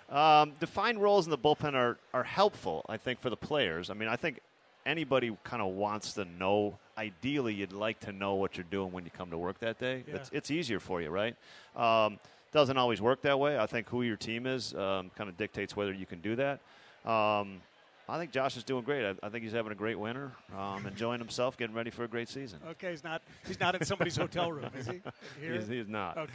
Um, 0.09 0.53
defined 0.59 1.01
roles 1.01 1.27
in 1.27 1.31
the 1.31 1.37
bullpen 1.37 1.75
are, 1.75 1.97
are 2.13 2.23
helpful, 2.23 2.83
I 2.89 2.97
think, 2.97 3.21
for 3.21 3.29
the 3.29 3.37
players. 3.37 3.89
I 3.89 3.93
mean, 3.93 4.09
I 4.09 4.15
think 4.15 4.39
anybody 4.85 5.35
kind 5.43 5.61
of 5.61 5.73
wants 5.73 6.13
to 6.13 6.25
know. 6.25 6.77
Ideally, 6.97 7.53
you'd 7.53 7.73
like 7.73 7.99
to 8.01 8.11
know 8.11 8.35
what 8.35 8.57
you're 8.57 8.65
doing 8.69 8.91
when 8.91 9.05
you 9.05 9.11
come 9.11 9.29
to 9.31 9.37
work 9.37 9.59
that 9.59 9.79
day. 9.79 10.03
Yeah. 10.07 10.15
It's, 10.15 10.29
it's 10.33 10.51
easier 10.51 10.79
for 10.79 11.01
you, 11.01 11.09
right? 11.09 11.35
Um, 11.75 12.19
doesn't 12.51 12.77
always 12.77 13.01
work 13.01 13.21
that 13.21 13.39
way. 13.39 13.57
I 13.57 13.67
think 13.67 13.89
who 13.89 14.01
your 14.01 14.17
team 14.17 14.45
is 14.47 14.73
um, 14.73 15.11
kind 15.15 15.29
of 15.29 15.37
dictates 15.37 15.75
whether 15.75 15.93
you 15.93 16.05
can 16.05 16.19
do 16.19 16.35
that. 16.35 16.59
Um, 17.05 17.61
I 18.09 18.17
think 18.17 18.31
Josh 18.31 18.57
is 18.57 18.63
doing 18.63 18.83
great. 18.83 19.05
I, 19.05 19.13
I 19.25 19.29
think 19.29 19.43
he's 19.43 19.53
having 19.53 19.71
a 19.71 19.75
great 19.75 19.99
winter, 19.99 20.31
um, 20.57 20.85
enjoying 20.87 21.19
himself, 21.19 21.57
getting 21.57 21.75
ready 21.75 21.91
for 21.91 22.03
a 22.03 22.07
great 22.07 22.27
season. 22.27 22.59
Okay, 22.71 22.91
he's 22.91 23.03
not. 23.03 23.21
He's 23.47 23.59
not 23.59 23.75
in 23.75 23.85
somebody's 23.85 24.17
hotel 24.17 24.51
room, 24.51 24.71
is 24.75 24.87
he? 24.87 25.01
Here? 25.39 25.53
He's, 25.53 25.67
he's 25.67 25.87
not. 25.87 26.17
Okay. 26.17 26.33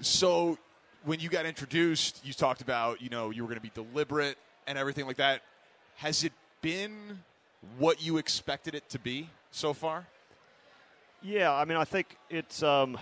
So 0.00 0.56
when 1.04 1.20
you 1.20 1.28
got 1.28 1.44
introduced, 1.44 2.24
you 2.24 2.32
talked 2.32 2.62
about 2.62 3.02
you 3.02 3.10
know 3.10 3.30
you 3.30 3.42
were 3.42 3.48
going 3.48 3.60
to 3.60 3.62
be 3.62 3.70
deliberate 3.74 4.38
and 4.66 4.78
everything 4.78 5.06
like 5.06 5.18
that. 5.18 5.42
Has 5.96 6.24
it 6.24 6.32
been 6.62 7.20
what 7.78 8.02
you 8.02 8.18
expected 8.18 8.74
it 8.74 8.88
to 8.90 8.98
be 8.98 9.28
so 9.50 9.72
far? 9.72 10.06
Yeah, 11.22 11.52
I 11.52 11.64
mean, 11.64 11.76
I 11.76 11.84
think 11.84 12.16
it's 12.30 12.62
um, 12.62 12.98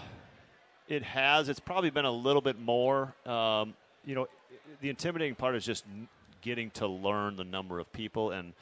it 0.88 1.02
has. 1.02 1.48
It's 1.48 1.60
probably 1.60 1.90
been 1.90 2.04
a 2.04 2.12
little 2.12 2.42
bit 2.42 2.58
more. 2.58 3.14
Um, 3.24 3.74
you 4.04 4.14
know, 4.14 4.26
the 4.80 4.90
intimidating 4.90 5.34
part 5.34 5.54
is 5.54 5.64
just 5.64 5.84
getting 6.40 6.70
to 6.70 6.86
learn 6.86 7.36
the 7.36 7.44
number 7.44 7.78
of 7.78 7.92
people. 7.92 8.30
And 8.30 8.54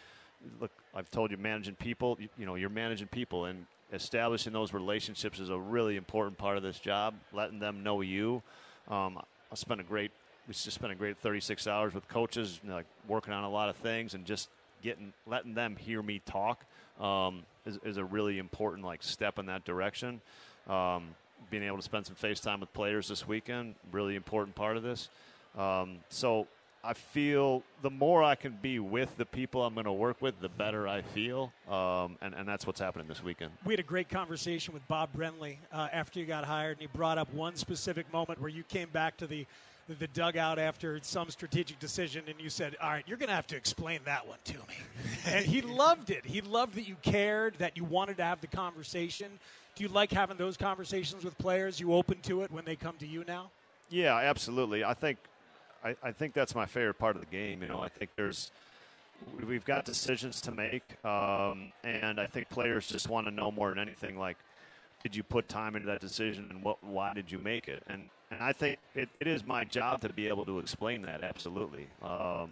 look, 0.61 0.70
I've 0.94 1.11
told 1.11 1.30
you, 1.30 1.37
managing 1.37 1.74
people. 1.76 2.18
You, 2.20 2.28
you 2.38 2.46
know, 2.46 2.56
you're 2.56 2.68
managing 2.68 3.09
people, 3.09 3.46
and 3.46 3.66
establishing 3.92 4.52
those 4.52 4.74
relationships 4.74 5.38
is 5.38 5.48
a 5.48 5.59
really 5.59 5.96
important 5.96 6.37
part 6.37 6.59
of 6.59 6.62
this 6.62 6.78
job. 6.78 7.14
Letting 7.32 7.59
them 7.59 7.82
know 7.82 8.02
you. 8.02 8.42
Um, 8.88 9.18
I 9.50 9.54
spent 9.54 9.80
a 9.80 9.85
great. 9.85 10.11
We 10.46 10.52
just 10.52 10.70
spent 10.72 10.92
a 10.92 10.94
great 10.94 11.18
36 11.18 11.66
hours 11.66 11.92
with 11.92 12.06
coaches, 12.09 12.61
you 12.62 12.68
know, 12.68 12.76
like 12.76 12.87
working 13.09 13.32
on 13.32 13.42
a 13.42 13.50
lot 13.50 13.68
of 13.68 13.76
things, 13.76 14.14
and 14.14 14.24
just 14.24 14.48
getting 14.83 15.12
letting 15.27 15.55
them 15.55 15.77
hear 15.77 16.03
me 16.03 16.21
talk 16.25 16.65
um, 17.01 17.43
is, 17.65 17.79
is 17.85 17.97
a 17.97 18.05
really 18.05 18.39
important 18.39 18.85
like 18.85 19.03
step 19.03 19.39
in 19.39 19.47
that 19.47 19.65
direction. 19.65 20.21
Um, 20.69 21.15
being 21.51 21.62
able 21.62 21.77
to 21.77 21.83
spend 21.83 22.07
some 22.07 22.17
face 22.17 22.41
time 22.41 22.61
with 22.61 22.73
players 22.73 23.09
this 23.09 23.29
weekend, 23.29 23.75
really 23.93 24.17
important 24.17 24.57
part 24.57 24.77
of 24.77 24.83
this. 24.83 25.09
Um, 25.57 25.99
so 26.09 26.49
I 26.83 26.95
feel 26.95 27.62
the 27.83 27.91
more 27.91 28.23
I 28.23 28.37
can 28.37 28.57
be 28.62 28.79
with 28.79 29.17
the 29.17 29.27
people 29.27 29.65
I'm 29.65 29.75
going 29.75 29.87
to 29.87 29.93
work 29.93 30.23
with, 30.23 30.41
the 30.41 30.49
better 30.49 30.87
I 30.87 31.03
feel, 31.03 31.53
um, 31.69 32.17
and 32.23 32.33
and 32.35 32.49
that's 32.49 32.67
what's 32.67 32.81
happening 32.81 33.09
this 33.09 33.25
weekend. 33.25 33.51
We 33.65 33.73
had 33.73 33.81
a 33.81 33.85
great 33.85 34.09
conversation 34.09 34.73
with 34.73 34.87
Bob 34.87 35.11
Brenly 35.12 35.57
uh, 35.73 35.89
after 35.93 36.21
you 36.21 36.27
got 36.27 36.45
hired, 36.45 36.79
and 36.79 36.83
he 36.83 36.87
brought 36.97 37.19
up 37.19 37.33
one 37.35 37.57
specific 37.57 38.11
moment 38.12 38.41
where 38.41 38.51
you 38.51 38.62
came 38.62 38.89
back 38.91 39.17
to 39.17 39.27
the 39.27 39.47
the 39.88 40.09
dugout 40.09 40.59
after 40.59 40.99
some 41.03 41.31
strategic 41.31 41.79
decision, 41.79 42.25
and 42.27 42.40
you 42.40 42.51
said, 42.51 42.77
"All 42.81 42.90
right, 42.90 43.05
you're 43.07 43.18
going 43.18 43.29
to 43.29 43.35
have 43.35 43.46
to 43.49 43.57
explain 43.57 44.01
that 44.05 44.27
one 44.27 44.38
to 44.44 44.55
me." 44.55 44.77
and 45.27 45.46
he 45.46 45.62
loved 45.62 46.11
it. 46.11 46.25
He 46.27 46.40
loved 46.40 46.75
that 46.75 46.88
you 46.88 46.96
cared, 47.03 47.55
that 47.59 47.77
you 47.77 47.85
wanted 47.85 48.16
to 48.18 48.25
have 48.25 48.40
the 48.40 48.49
conversation. 48.49 49.31
Do 49.75 49.85
you 49.85 49.88
like 49.88 50.11
having 50.11 50.37
those 50.37 50.57
conversations 50.57 51.25
with 51.25 51.37
players? 51.38 51.79
You 51.79 51.94
open 51.94 52.18
to 52.22 52.42
it 52.42 52.51
when 52.51 52.64
they 52.64 52.77
come 52.77 52.96
to 52.99 53.07
you 53.07 53.25
now? 53.29 53.51
Yeah, 53.90 54.16
absolutely. 54.16 54.83
I 54.83 54.94
think 54.94 55.18
I, 55.85 55.94
I 56.03 56.12
think 56.12 56.35
that's 56.35 56.55
my 56.55 56.66
favorite 56.66 56.99
part 56.99 57.14
of 57.16 57.20
the 57.20 57.31
game. 57.31 57.62
You 57.62 57.68
know, 57.68 57.81
I 57.81 57.88
think 57.88 58.11
there's 58.16 58.51
we've 59.46 59.64
got 59.64 59.85
decisions 59.85 60.40
to 60.42 60.53
make, 60.53 60.83
um, 61.05 61.72
and 61.85 62.20
I 62.20 62.27
think 62.27 62.49
players 62.49 62.87
just 62.87 63.09
want 63.09 63.27
to 63.27 63.31
know 63.31 63.51
more 63.51 63.70
than 63.70 63.79
anything. 63.79 64.18
Like, 64.18 64.37
did 65.03 65.14
you 65.14 65.22
put 65.22 65.49
time 65.49 65.77
into 65.77 65.87
that 65.87 66.01
decision, 66.01 66.49
and 66.51 66.62
what? 66.62 66.83
Why 66.83 67.14
did 67.14 67.31
you 67.31 67.38
make 67.38 67.68
it? 67.68 67.83
And 67.87 68.09
and 68.31 68.43
I 68.43 68.53
think 68.53 68.79
it, 68.95 69.09
it 69.21 69.27
is 69.27 69.47
my 69.47 69.65
job 69.65 70.01
to 70.03 70.12
be 70.12 70.29
able 70.29 70.45
to 70.47 70.59
explain 70.59 71.03
that. 71.03 71.23
Absolutely. 71.23 71.87
Um, 72.03 72.51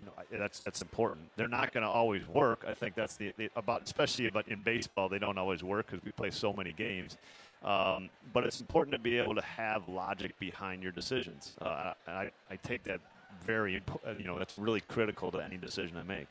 you 0.00 0.06
know, 0.06 0.38
that's 0.38 0.60
that's 0.60 0.82
important. 0.82 1.28
They're 1.36 1.48
not 1.48 1.72
going 1.72 1.84
to 1.84 1.90
always 1.90 2.26
work. 2.28 2.64
I 2.68 2.74
think 2.74 2.94
that's 2.94 3.16
the, 3.16 3.32
the 3.36 3.50
about, 3.56 3.82
especially 3.84 4.26
about 4.26 4.48
in 4.48 4.60
baseball, 4.60 5.08
they 5.08 5.18
don't 5.18 5.38
always 5.38 5.62
work 5.62 5.90
because 5.90 6.04
we 6.04 6.12
play 6.12 6.30
so 6.30 6.52
many 6.52 6.72
games. 6.72 7.16
Um, 7.64 8.10
but 8.32 8.44
it's 8.44 8.60
important 8.60 8.92
to 8.92 8.98
be 8.98 9.16
able 9.16 9.34
to 9.34 9.40
have 9.40 9.88
logic 9.88 10.38
behind 10.38 10.82
your 10.82 10.92
decisions. 10.92 11.52
Uh, 11.60 11.94
I, 12.06 12.30
I 12.50 12.56
take 12.62 12.82
that 12.84 13.00
very, 13.42 13.72
you 14.18 14.24
know, 14.24 14.38
that's 14.38 14.58
really 14.58 14.82
critical 14.82 15.30
to 15.30 15.38
any 15.38 15.56
decision 15.56 15.96
I 15.96 16.02
make. 16.02 16.26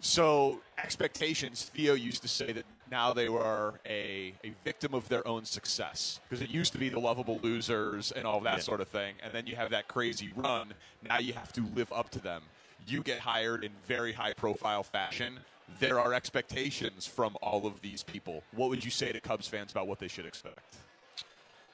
So 0.00 0.60
expectations. 0.82 1.70
Theo 1.74 1.94
used 1.94 2.22
to 2.22 2.28
say 2.28 2.52
that 2.52 2.64
now 2.90 3.12
they 3.12 3.28
were 3.28 3.74
a, 3.86 4.32
a 4.44 4.52
victim 4.64 4.94
of 4.94 5.08
their 5.08 5.26
own 5.26 5.44
success 5.44 6.20
because 6.28 6.42
it 6.42 6.50
used 6.50 6.72
to 6.72 6.78
be 6.78 6.88
the 6.88 7.00
lovable 7.00 7.40
losers 7.42 8.12
and 8.12 8.24
all 8.26 8.40
that 8.40 8.58
Yeah. 8.58 8.62
sort 8.62 8.80
of 8.80 8.88
thing, 8.88 9.14
and 9.22 9.32
then 9.32 9.46
you 9.46 9.56
have 9.56 9.70
that 9.70 9.88
crazy 9.88 10.30
run. 10.36 10.72
Now 11.02 11.18
you 11.18 11.32
have 11.32 11.52
to 11.54 11.66
live 11.74 11.92
up 11.92 12.10
to 12.10 12.20
them. 12.20 12.42
You 12.86 13.02
get 13.02 13.18
hired 13.18 13.64
in 13.64 13.72
very 13.86 14.12
high 14.12 14.32
profile 14.34 14.82
fashion. 14.82 15.40
There 15.80 16.00
are 16.00 16.14
expectations 16.14 17.06
from 17.06 17.36
all 17.42 17.66
of 17.66 17.82
these 17.82 18.02
people. 18.02 18.42
What 18.52 18.70
would 18.70 18.84
you 18.84 18.90
say 18.90 19.12
to 19.12 19.20
Cubs 19.20 19.46
fans 19.48 19.72
about 19.72 19.86
what 19.86 19.98
they 19.98 20.08
should 20.08 20.24
expect? 20.24 20.76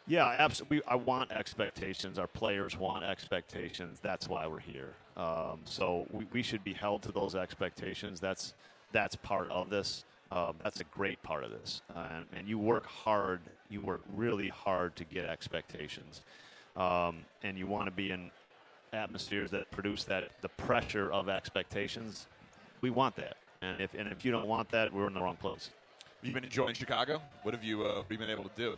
Yeah, 0.06 0.34
absolutely. 0.38 0.82
I 0.86 0.96
want 0.96 1.32
expectations. 1.32 2.18
Our 2.18 2.26
players 2.26 2.76
want 2.76 3.04
expectations. 3.04 4.00
That's 4.00 4.28
why 4.28 4.46
we're 4.46 4.58
here. 4.60 4.92
Um, 5.16 5.60
so 5.64 6.06
we, 6.10 6.26
we 6.32 6.42
should 6.42 6.62
be 6.62 6.74
held 6.74 7.02
to 7.02 7.12
those 7.12 7.34
expectations. 7.34 8.20
That's 8.20 8.54
that's 8.92 9.16
part 9.16 9.50
of 9.50 9.70
this. 9.70 10.04
Um, 10.30 10.54
that's 10.62 10.80
a 10.80 10.84
great 10.84 11.22
part 11.22 11.44
of 11.44 11.50
this. 11.50 11.82
Uh, 11.94 12.06
and, 12.16 12.26
and 12.36 12.48
you 12.48 12.58
work 12.58 12.86
hard. 12.86 13.40
You 13.70 13.80
work 13.80 14.02
really 14.14 14.48
hard 14.48 14.94
to 14.96 15.04
get 15.04 15.24
expectations, 15.24 16.20
um, 16.76 17.24
and 17.42 17.56
you 17.56 17.66
want 17.66 17.86
to 17.86 17.90
be 17.90 18.10
in 18.10 18.30
atmospheres 18.92 19.50
that 19.52 19.70
produce 19.70 20.04
that 20.04 20.30
the 20.42 20.48
pressure 20.50 21.10
of 21.10 21.30
expectations. 21.30 22.26
We 22.82 22.90
want 22.90 23.16
that, 23.16 23.38
and 23.62 23.80
if 23.80 23.94
and 23.94 24.12
if 24.12 24.22
you 24.22 24.32
don't 24.32 24.46
want 24.46 24.68
that, 24.70 24.92
we're 24.92 25.06
in 25.06 25.14
the 25.14 25.22
wrong 25.22 25.36
place. 25.36 25.70
You've 26.20 26.30
you 26.30 26.34
been 26.34 26.44
enjoying 26.44 26.74
Chicago? 26.74 27.20
What 27.42 27.54
have 27.54 27.62
you, 27.62 27.82
uh, 27.82 27.96
what 27.96 28.02
have 28.04 28.12
you 28.12 28.18
been 28.18 28.30
able 28.30 28.44
to 28.44 28.56
do? 28.56 28.76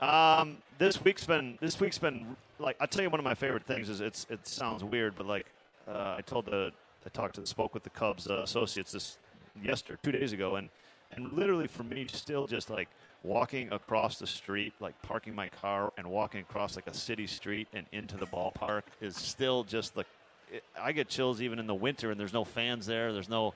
Um, 0.00 0.58
this 0.78 1.02
week's 1.02 1.26
been 1.26 1.58
this 1.60 1.80
week's 1.80 1.98
been 1.98 2.36
like 2.58 2.76
I 2.80 2.86
tell 2.86 3.02
you 3.02 3.10
one 3.10 3.18
of 3.18 3.24
my 3.24 3.34
favorite 3.34 3.64
things 3.64 3.88
is 3.88 4.00
it's 4.00 4.26
it 4.30 4.46
sounds 4.46 4.84
weird, 4.84 5.14
but 5.16 5.26
like 5.26 5.46
uh, 5.88 6.14
I 6.18 6.22
told 6.22 6.46
the 6.46 6.72
I 7.04 7.08
talked 7.10 7.34
to 7.36 7.46
spoke 7.46 7.74
with 7.74 7.82
the 7.82 7.90
Cubs 7.90 8.28
uh, 8.28 8.42
associates 8.42 8.92
this 8.92 9.18
yesterday 9.62 9.98
two 10.02 10.12
days 10.12 10.32
ago, 10.32 10.56
and 10.56 10.68
and 11.10 11.32
literally 11.32 11.66
for 11.66 11.82
me, 11.82 12.06
still 12.12 12.46
just 12.46 12.70
like 12.70 12.88
walking 13.24 13.72
across 13.72 14.18
the 14.20 14.26
street, 14.26 14.72
like 14.78 15.00
parking 15.02 15.34
my 15.34 15.48
car 15.48 15.92
and 15.98 16.06
walking 16.06 16.40
across 16.40 16.76
like 16.76 16.86
a 16.86 16.94
city 16.94 17.26
street 17.26 17.66
and 17.72 17.84
into 17.90 18.16
the 18.16 18.26
ballpark 18.26 18.82
is 19.00 19.16
still 19.16 19.64
just 19.64 19.96
like 19.96 20.06
it, 20.52 20.62
I 20.80 20.92
get 20.92 21.08
chills 21.08 21.42
even 21.42 21.58
in 21.58 21.66
the 21.66 21.74
winter, 21.74 22.12
and 22.12 22.20
there's 22.20 22.32
no 22.32 22.44
fans 22.44 22.86
there, 22.86 23.12
there's 23.12 23.28
no 23.28 23.52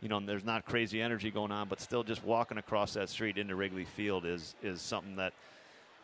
you 0.00 0.08
know, 0.08 0.18
there's 0.20 0.44
not 0.44 0.64
crazy 0.64 1.02
energy 1.02 1.30
going 1.30 1.52
on, 1.52 1.68
but 1.68 1.78
still 1.78 2.02
just 2.02 2.24
walking 2.24 2.56
across 2.56 2.94
that 2.94 3.10
street 3.10 3.36
into 3.36 3.56
Wrigley 3.56 3.84
Field 3.84 4.24
is 4.24 4.54
is 4.62 4.80
something 4.80 5.16
that 5.16 5.32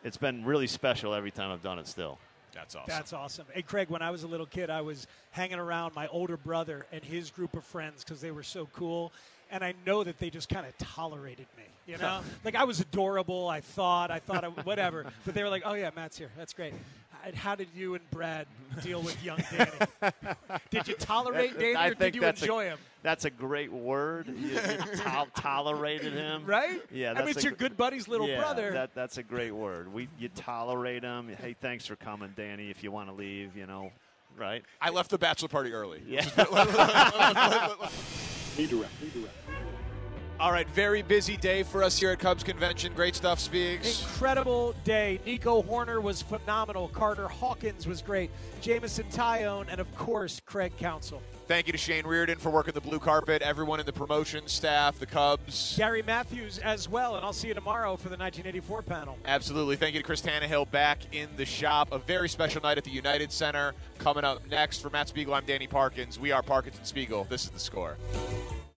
it's 0.03 0.17
been 0.17 0.45
really 0.45 0.67
special 0.67 1.13
every 1.13 1.31
time 1.31 1.51
I've 1.51 1.63
done 1.63 1.79
it. 1.79 1.87
Still, 1.87 2.17
that's 2.53 2.75
awesome. 2.75 2.87
That's 2.87 3.13
awesome. 3.13 3.45
Hey, 3.53 3.61
Craig, 3.61 3.89
when 3.89 4.01
I 4.01 4.09
was 4.09 4.23
a 4.23 4.27
little 4.27 4.45
kid, 4.45 4.69
I 4.69 4.81
was 4.81 5.07
hanging 5.31 5.59
around 5.59 5.95
my 5.95 6.07
older 6.07 6.37
brother 6.37 6.85
and 6.91 7.03
his 7.03 7.29
group 7.29 7.55
of 7.55 7.63
friends 7.63 8.03
because 8.03 8.21
they 8.21 8.31
were 8.31 8.43
so 8.43 8.67
cool. 8.73 9.11
And 9.49 9.63
I 9.63 9.73
know 9.85 10.03
that 10.03 10.19
they 10.19 10.29
just 10.29 10.49
kind 10.49 10.65
of 10.65 10.77
tolerated 10.77 11.47
me, 11.55 11.63
you 11.85 11.97
know. 11.97 12.19
like 12.43 12.55
I 12.55 12.65
was 12.65 12.79
adorable. 12.81 13.47
I 13.47 13.61
thought, 13.61 14.11
I 14.11 14.19
thought, 14.19 14.43
I, 14.43 14.47
whatever. 14.47 15.05
But 15.25 15.35
they 15.35 15.43
were 15.43 15.49
like, 15.49 15.63
"Oh 15.65 15.73
yeah, 15.73 15.89
Matt's 15.95 16.17
here. 16.17 16.31
That's 16.37 16.53
great." 16.53 16.73
And 17.27 17.35
How 17.35 17.55
did 17.55 17.67
you 17.75 17.93
and 17.95 18.09
Brad 18.09 18.47
deal 18.81 19.01
with 19.01 19.21
young 19.21 19.43
Danny? 19.51 19.69
did 20.69 20.87
you 20.87 20.93
tolerate 20.93 21.59
Danny, 21.59 21.75
I 21.75 21.87
or 21.87 21.89
think 21.89 21.99
did 21.99 22.15
you 22.15 22.21
that's 22.21 22.41
enjoy 22.41 22.67
a, 22.67 22.69
him? 22.69 22.79
That's 23.03 23.25
a 23.25 23.29
great 23.29 23.69
word. 23.69 24.27
You, 24.27 24.51
you 24.51 24.57
tol- 24.95 25.27
tolerated 25.35 26.13
him, 26.13 26.45
Right? 26.45 26.81
Yeah, 26.89 27.11
I 27.11 27.15
that's 27.15 27.25
mean, 27.25 27.35
it's 27.35 27.43
a 27.43 27.49
your 27.49 27.57
good 27.57 27.75
buddy's 27.75 28.07
little 28.07 28.29
yeah, 28.29 28.39
brother. 28.39 28.71
That, 28.71 28.95
that's 28.95 29.17
a 29.17 29.23
great 29.23 29.51
word. 29.51 29.91
We 29.93 30.07
you 30.17 30.29
tolerate 30.29 31.03
him. 31.03 31.27
Hey, 31.41 31.53
thanks 31.59 31.85
for 31.85 31.97
coming, 31.97 32.33
Danny. 32.37 32.69
If 32.69 32.81
you 32.81 32.93
want 32.93 33.09
to 33.09 33.13
leave, 33.13 33.57
you 33.57 33.67
know, 33.67 33.91
right? 34.37 34.63
I 34.79 34.89
left 34.91 35.11
the 35.11 35.17
bachelor 35.17 35.49
party 35.49 35.73
early. 35.73 36.01
Yeah. 36.07 36.21
Redirect. 38.57 38.91
Redirect. 39.03 39.35
All 40.39 40.51
right, 40.51 40.69
very 40.69 41.01
busy 41.01 41.35
day 41.35 41.63
for 41.63 41.81
us 41.81 41.97
here 41.97 42.11
at 42.11 42.19
Cubs 42.19 42.43
Convention. 42.43 42.93
Great 42.93 43.15
stuff, 43.15 43.39
Speaks. 43.39 44.01
Incredible 44.03 44.75
day. 44.83 45.19
Nico 45.25 45.63
Hoerner 45.63 45.99
was 45.99 46.21
phenomenal. 46.21 46.89
Carter 46.89 47.27
Hawkins 47.27 47.87
was 47.87 48.03
great. 48.03 48.29
Jameson 48.61 49.05
Taillon, 49.05 49.65
and 49.67 49.81
of 49.81 49.95
course, 49.95 50.39
Craig 50.45 50.73
Counsell. 50.77 51.23
Thank 51.47 51.65
you 51.65 51.71
to 51.71 51.77
Shane 51.79 52.05
Reardon 52.05 52.37
for 52.37 52.51
working 52.51 52.75
the 52.75 52.81
blue 52.81 52.99
carpet, 52.99 53.41
everyone 53.41 53.79
in 53.79 53.87
the 53.87 53.93
promotion 53.93 54.47
staff, 54.47 54.99
the 54.99 55.07
Cubs. 55.07 55.73
Gary 55.75 56.03
Matthews 56.03 56.59
as 56.59 56.87
well, 56.87 57.15
and 57.15 57.25
I'll 57.25 57.33
see 57.33 57.47
you 57.47 57.55
tomorrow 57.55 57.95
for 57.95 58.09
the 58.09 58.17
1984 58.17 58.83
panel. 58.83 59.17
Absolutely. 59.25 59.75
Thank 59.75 59.95
you 59.95 60.01
to 60.01 60.05
Chris 60.05 60.21
Tannehill 60.21 60.69
back 60.69 60.99
in 61.13 61.29
the 61.35 61.45
shop. 61.45 61.91
A 61.91 61.97
very 61.97 62.29
special 62.29 62.61
night 62.61 62.77
at 62.77 62.83
the 62.83 62.91
United 62.91 63.31
Center. 63.31 63.73
Coming 63.97 64.23
up 64.23 64.45
next 64.51 64.83
for 64.83 64.91
Matt 64.91 65.07
Spiegel, 65.07 65.33
I'm 65.33 65.45
Danny 65.45 65.65
Parkins. 65.65 66.19
We 66.19 66.31
are 66.31 66.43
Parkins 66.43 66.77
and 66.77 66.85
Spiegel. 66.85 67.23
This 67.23 67.45
is 67.45 67.49
the 67.49 67.59
score. 67.59 67.97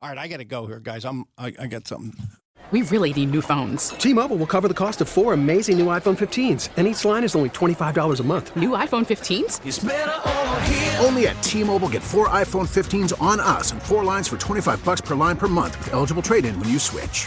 All 0.03 0.09
right, 0.09 0.16
I 0.16 0.28
got 0.28 0.38
to 0.38 0.46
go 0.46 0.66
here, 0.66 0.80
guys. 0.80 1.05
I'm 1.05 1.26
I, 1.36 1.53
I 1.59 1.66
got 1.66 1.86
something. 1.86 2.14
We 2.70 2.82
really 2.82 3.12
need 3.12 3.32
new 3.32 3.42
phones. 3.42 3.88
T-Mobile 3.90 4.36
will 4.36 4.46
cover 4.46 4.68
the 4.68 4.74
cost 4.74 5.01
of 5.01 5.09
four 5.09 5.32
amazing 5.32 5.76
new 5.76 5.86
iPhone 5.86 6.16
15s, 6.16 6.68
and 6.76 6.86
each 6.86 7.05
line 7.05 7.24
is 7.24 7.34
only 7.34 7.51
$25 7.51 8.20
a 8.20 8.22
month. 8.22 8.55
New 8.55 8.70
iPhone 8.70 9.05
15s? 9.05 11.05
Only 11.05 11.26
at 11.26 11.42
T-Mobile 11.42 11.88
get 11.88 12.03
four 12.03 12.28
iPhone 12.28 12.68
15s 12.68 13.20
on 13.20 13.40
us 13.40 13.72
and 13.72 13.82
four 13.82 14.05
lines 14.05 14.28
for 14.28 14.36
25 14.36 14.84
bucks 14.84 15.01
per 15.01 15.16
line 15.16 15.36
per 15.36 15.48
month 15.48 15.76
with 15.78 15.92
eligible 15.92 16.22
trade-in 16.22 16.59
when 16.61 16.68
you 16.68 16.78
switch. 16.78 17.26